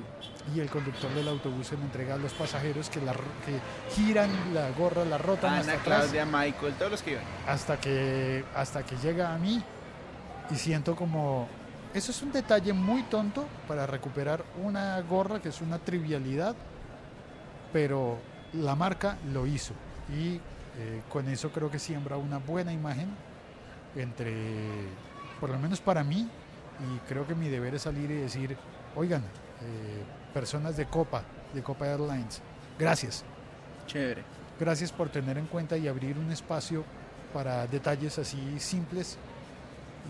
el, 0.49 0.57
y 0.57 0.61
el 0.61 0.69
conductor 0.69 1.13
del 1.15 1.29
autobús 1.29 1.69
se 1.69 1.77
lo 1.77 1.83
entrega 1.83 2.15
a 2.15 2.19
los 2.19 2.33
pasajeros 2.35 2.91
que, 2.91 3.01
la, 3.01 3.13
que 3.13 3.59
giran 3.95 4.31
la 4.53 4.71
gorra, 4.71 5.05
la 5.05 5.19
rotan 5.19 5.55
hasta 5.55 5.73
Ana, 5.73 5.81
atrás 5.81 6.01
Claudia, 6.11 6.27
Michael, 6.27 6.75
todos 6.75 6.91
los 6.93 7.03
que 7.03 7.13
iban. 7.13 7.25
hasta 7.49 7.81
que 7.81 8.45
hasta 8.55 8.83
que 8.85 8.97
llega 8.97 9.35
a 9.35 9.39
mí 9.39 9.63
y 10.51 10.55
siento 10.57 10.95
como 10.95 11.49
eso 11.95 12.11
es 12.11 12.23
un 12.23 12.33
detalle 12.33 12.73
muy 12.73 13.03
tonto 13.05 13.47
para 13.67 13.87
recuperar 13.87 14.45
una 14.63 15.01
gorra 15.01 15.41
que 15.41 15.49
es 15.49 15.61
una 15.63 15.79
trivialidad 15.79 16.55
pero 17.73 18.19
la 18.55 18.75
marca 18.75 19.19
lo 19.33 19.47
hizo 19.47 19.75
y 20.09 20.35
eh, 20.79 21.03
con 21.09 21.29
eso 21.29 21.51
creo 21.51 21.71
que 21.71 21.79
siembra 21.79 22.17
una 22.17 22.39
buena 22.39 22.73
imagen 22.73 23.09
entre 23.97 24.33
por 25.41 25.51
lo 25.51 25.59
menos 25.59 25.81
para 25.81 26.05
mí 26.05 26.29
y 26.81 26.99
creo 27.09 27.27
que 27.27 27.35
mi 27.35 27.49
deber 27.49 27.75
es 27.75 27.83
salir 27.83 28.11
y 28.11 28.17
decir 28.17 28.57
oigan 28.97 29.23
eh, 29.23 30.03
personas 30.33 30.77
de 30.77 30.87
Copa 30.87 31.23
de 31.53 31.63
Copa 31.63 31.87
Airlines 31.87 32.41
gracias 32.79 33.25
Chévere. 33.87 34.23
Gracias 34.59 34.93
por 34.93 35.09
tener 35.09 35.37
en 35.37 35.47
cuenta 35.47 35.77
y 35.77 35.89
abrir 35.89 36.17
un 36.19 36.31
espacio 36.31 36.85
para 37.33 37.67
detalles 37.67 38.19
así 38.19 38.59
simples 38.59 39.19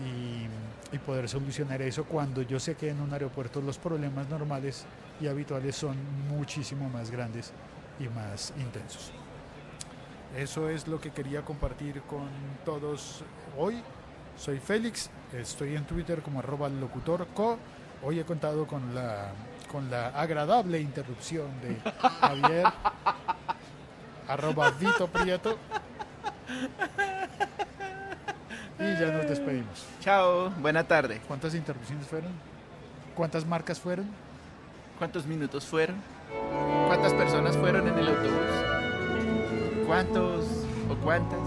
y, 0.01 0.95
y 0.95 0.99
poder 0.99 1.27
solucionar 1.27 1.81
eso 1.81 2.05
cuando 2.05 2.41
yo 2.41 2.59
sé 2.59 2.75
que 2.75 2.89
en 2.89 3.01
un 3.01 3.11
aeropuerto 3.11 3.61
los 3.61 3.77
problemas 3.77 4.29
normales 4.29 4.85
y 5.19 5.27
habituales 5.27 5.75
son 5.75 5.97
muchísimo 6.29 6.89
más 6.89 7.09
grandes 7.09 7.51
y 7.99 8.07
más 8.09 8.53
intensos. 8.57 9.11
Eso 10.37 10.69
es 10.69 10.87
lo 10.87 10.99
que 10.99 11.11
quería 11.11 11.43
compartir 11.43 12.01
con 12.01 12.27
todos 12.65 13.23
hoy. 13.57 13.81
Soy 14.37 14.59
Félix, 14.59 15.09
estoy 15.31 15.75
en 15.75 15.85
Twitter 15.85 16.21
como 16.21 16.39
arroba 16.39 16.67
locutorco. 16.67 17.57
Hoy 18.03 18.19
he 18.19 18.25
contado 18.25 18.67
con 18.67 18.93
la, 18.93 19.31
con 19.71 19.89
la 19.89 20.07
agradable 20.09 20.79
interrupción 20.79 21.47
de 21.61 21.79
Javier 22.19 22.65
arroba 24.27 24.71
Vito 24.71 25.07
Prieto. 25.07 25.57
Y 28.77 28.99
ya 28.99 29.11
nos 29.11 29.29
despedimos. 29.29 29.85
Chao, 30.01 30.49
buena 30.59 30.83
tarde. 30.83 31.21
¿Cuántas 31.27 31.55
interrupciones 31.55 32.05
fueron? 32.07 32.31
¿Cuántas 33.15 33.45
marcas 33.45 33.79
fueron? 33.79 34.05
¿Cuántos 34.99 35.25
minutos 35.25 35.65
fueron? 35.65 35.95
¿Cuántas 36.95 37.13
personas 37.13 37.57
fueron 37.57 37.89
en 37.89 37.99
el 37.99 38.07
autobús? 38.07 39.85
¿Cuántos 39.85 40.45
o 40.89 40.95
cuántas? 41.03 41.41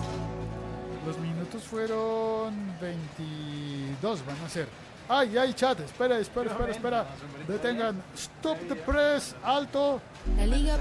Los 1.06 1.16
minutos 1.20 1.62
fueron 1.62 2.54
22, 2.82 4.26
van 4.26 4.36
a 4.44 4.48
ser. 4.50 4.68
¡Ay, 5.08 5.38
ay, 5.38 5.54
chat! 5.54 5.80
Espera, 5.80 6.18
espera, 6.18 6.50
espera, 6.50 6.70
espera. 6.70 7.06
Detengan. 7.48 7.96
Stop 8.14 8.58
the 8.68 8.76
press. 8.76 9.34
Alto. 9.42 10.02
La 10.36 10.44
Liga.fm. 10.44 10.76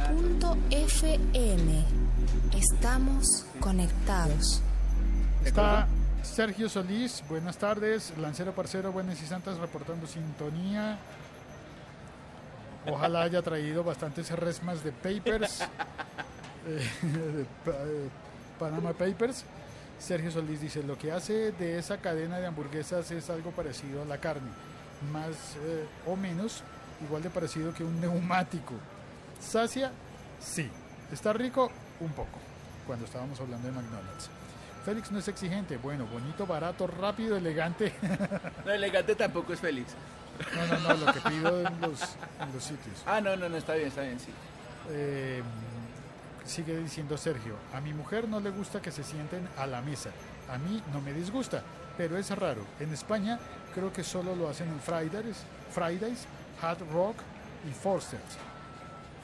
Estamos 2.53 3.45
conectados. 3.61 4.61
Está 5.45 5.87
Sergio 6.23 6.67
Solís. 6.67 7.23
Buenas 7.29 7.57
tardes. 7.57 8.11
Lancero 8.17 8.51
Parcero, 8.51 8.91
buenas 8.91 9.21
y 9.21 9.25
santas, 9.27 9.59
reportando 9.59 10.07
sintonía. 10.07 10.99
Ojalá 12.87 13.23
haya 13.23 13.41
traído 13.41 13.83
bastantes 13.83 14.29
resmas 14.31 14.83
de 14.83 14.91
papers. 14.91 15.61
eh, 16.67 16.89
de 17.01 17.41
eh, 17.41 18.09
Panama 18.59 18.93
Papers. 18.93 19.45
Sergio 19.99 20.31
Solís 20.31 20.61
dice, 20.61 20.83
lo 20.83 20.97
que 20.97 21.11
hace 21.11 21.51
de 21.53 21.79
esa 21.79 21.97
cadena 21.97 22.39
de 22.39 22.47
hamburguesas 22.47 23.09
es 23.11 23.29
algo 23.29 23.51
parecido 23.51 24.03
a 24.03 24.05
la 24.05 24.19
carne, 24.19 24.49
más 25.11 25.55
eh, 25.63 25.85
o 26.05 26.15
menos 26.15 26.63
igual 27.03 27.23
de 27.23 27.29
parecido 27.29 27.73
que 27.73 27.83
un 27.83 27.99
neumático. 27.99 28.73
¿Sacia? 29.39 29.91
Sí. 30.39 30.69
¿Está 31.11 31.33
rico? 31.33 31.71
Un 31.99 32.11
poco, 32.11 32.37
cuando 32.85 33.05
estábamos 33.05 33.39
hablando 33.39 33.67
de 33.67 33.73
McDonald's. 33.73 34.29
Félix 34.85 35.11
no 35.11 35.19
es 35.19 35.27
exigente, 35.27 35.77
bueno, 35.77 36.05
bonito, 36.05 36.45
barato, 36.45 36.87
rápido, 36.87 37.35
elegante. 37.35 37.93
No, 38.65 38.71
elegante 38.71 39.15
tampoco 39.15 39.53
es 39.53 39.59
Félix. 39.59 39.93
No, 40.55 40.67
no, 40.67 40.79
no, 40.79 41.05
lo 41.05 41.13
que 41.13 41.21
pido 41.21 41.59
en 41.59 41.81
los, 41.81 42.01
en 42.39 42.53
los 42.53 42.63
sitios. 42.63 43.03
Ah, 43.05 43.21
no, 43.21 43.35
no, 43.35 43.49
no, 43.49 43.57
está 43.57 43.73
bien, 43.75 43.87
está 43.87 44.01
bien, 44.01 44.19
sí. 44.19 44.31
Eh, 44.89 45.41
sigue 46.45 46.77
diciendo 46.77 47.17
Sergio, 47.17 47.55
a 47.73 47.81
mi 47.81 47.93
mujer 47.93 48.27
no 48.27 48.39
le 48.39 48.49
gusta 48.49 48.81
que 48.81 48.91
se 48.91 49.03
sienten 49.03 49.47
a 49.57 49.67
la 49.67 49.81
mesa. 49.81 50.11
A 50.49 50.57
mí 50.57 50.81
no 50.93 51.01
me 51.01 51.13
disgusta, 51.13 51.61
pero 51.97 52.17
es 52.17 52.29
raro. 52.31 52.61
En 52.79 52.93
España 52.93 53.39
creo 53.73 53.91
que 53.91 54.03
solo 54.03 54.35
lo 54.35 54.49
hacen 54.49 54.69
en 54.69 54.79
Fridays, 54.79 55.43
Fridays, 55.71 56.25
Hard 56.61 56.79
Rock 56.91 57.17
y 57.69 57.73
Foster's. 57.73 58.37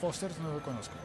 Foster's 0.02 0.38
no 0.39 0.52
lo 0.54 0.62
conozco. 0.62 0.95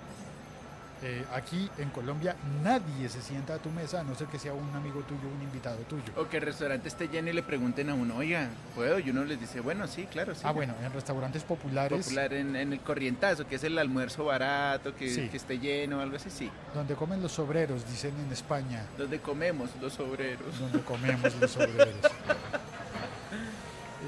Eh, 1.00 1.24
aquí 1.32 1.70
en 1.78 1.90
Colombia 1.90 2.34
nadie 2.64 3.08
se 3.08 3.22
sienta 3.22 3.54
a 3.54 3.58
tu 3.58 3.70
mesa 3.70 4.00
a 4.00 4.02
no 4.02 4.16
ser 4.16 4.26
que 4.26 4.36
sea 4.38 4.52
un 4.52 4.74
amigo 4.74 5.00
tuyo, 5.02 5.28
un 5.32 5.40
invitado 5.42 5.76
tuyo. 5.88 6.12
O 6.16 6.28
que 6.28 6.38
el 6.38 6.42
restaurante 6.42 6.88
esté 6.88 7.06
lleno 7.06 7.30
y 7.30 7.34
le 7.34 7.44
pregunten 7.44 7.88
a 7.90 7.94
uno, 7.94 8.16
oiga, 8.16 8.48
¿puedo? 8.74 8.98
Y 8.98 9.10
uno 9.10 9.24
les 9.24 9.38
dice, 9.38 9.60
bueno, 9.60 9.86
sí, 9.86 10.06
claro, 10.10 10.34
sí. 10.34 10.40
Ah, 10.44 10.50
bueno, 10.50 10.74
en 10.82 10.92
restaurantes 10.92 11.44
populares 11.44 12.04
Popular 12.04 12.32
en, 12.34 12.56
en 12.56 12.72
el 12.72 12.80
corrientazo, 12.80 13.46
que 13.46 13.54
es 13.54 13.62
el 13.64 13.78
almuerzo 13.78 14.24
barato, 14.24 14.96
que, 14.96 15.08
Sí. 15.08 15.28
que 15.28 15.36
esté 15.36 15.60
lleno, 15.60 16.00
algo 16.00 16.16
así, 16.16 16.30
sí. 16.30 16.50
donde 16.74 16.96
comen 16.96 17.22
los 17.22 17.38
obreros, 17.38 17.88
dicen 17.88 18.14
en 18.26 18.32
España. 18.32 18.84
Donde 18.96 19.20
comemos 19.20 19.70
los 19.80 20.00
obreros. 20.00 20.58
donde 20.58 20.80
comemos 20.80 21.32
los 21.36 21.56
obreros. 21.56 21.94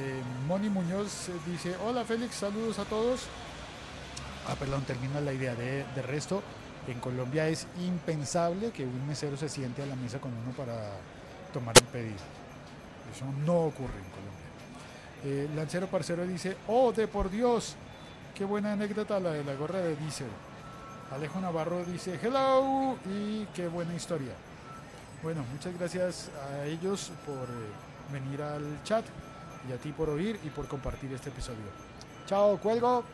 Eh, 0.02 0.22
Moni 0.46 0.68
Muñoz 0.70 1.28
eh, 1.28 1.32
dice, 1.46 1.74
hola 1.84 2.04
Félix, 2.04 2.36
saludos 2.36 2.78
a 2.78 2.84
todos. 2.84 3.22
Ah, 4.48 4.54
perdón, 4.58 4.82
termina 4.84 5.20
la 5.20 5.32
idea 5.32 5.54
de, 5.54 5.84
de 5.94 6.02
resto. 6.02 6.42
En 6.86 6.98
Colombia 6.98 7.48
es 7.48 7.66
impensable 7.80 8.70
que 8.70 8.84
un 8.84 9.06
mesero 9.06 9.36
se 9.36 9.48
siente 9.48 9.82
a 9.82 9.86
la 9.86 9.96
mesa 9.96 10.18
con 10.18 10.32
uno 10.32 10.52
para 10.56 10.90
tomar 11.52 11.74
un 11.80 11.86
pedido. 11.86 12.16
Eso 13.14 13.24
no 13.44 13.66
ocurre 13.66 13.98
en 13.98 14.10
Colombia. 14.10 14.40
Eh, 15.24 15.48
Lancero 15.54 15.86
Parcero 15.86 16.26
dice, 16.26 16.56
oh, 16.68 16.92
de 16.92 17.06
por 17.06 17.30
Dios, 17.30 17.76
qué 18.34 18.44
buena 18.44 18.72
anécdota 18.72 19.20
la 19.20 19.32
de 19.32 19.44
la 19.44 19.54
gorra 19.54 19.80
de 19.80 19.96
Diesel. 19.96 20.28
Alejo 21.12 21.40
Navarro 21.40 21.84
dice, 21.84 22.18
hello, 22.22 22.96
y 23.04 23.44
qué 23.54 23.68
buena 23.68 23.94
historia. 23.94 24.32
Bueno, 25.22 25.44
muchas 25.52 25.76
gracias 25.76 26.30
a 26.48 26.64
ellos 26.64 27.12
por 27.26 27.48
eh, 27.48 28.12
venir 28.12 28.40
al 28.40 28.82
chat 28.84 29.04
y 29.68 29.72
a 29.72 29.76
ti 29.76 29.92
por 29.92 30.08
oír 30.08 30.38
y 30.42 30.48
por 30.48 30.66
compartir 30.66 31.12
este 31.12 31.28
episodio. 31.28 31.58
Chao, 32.26 32.56
cuelgo. 32.58 33.04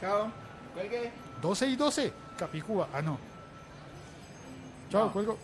Chao. 0.00 0.30
Cuelgue. 0.74 1.10
12 1.40 1.66
y 1.68 1.76
12. 1.76 2.12
Capicúa. 2.40 2.88
Ah, 2.94 3.02
no. 3.02 3.18
Chao, 4.90 5.04
No. 5.06 5.12
cuelgo. 5.12 5.38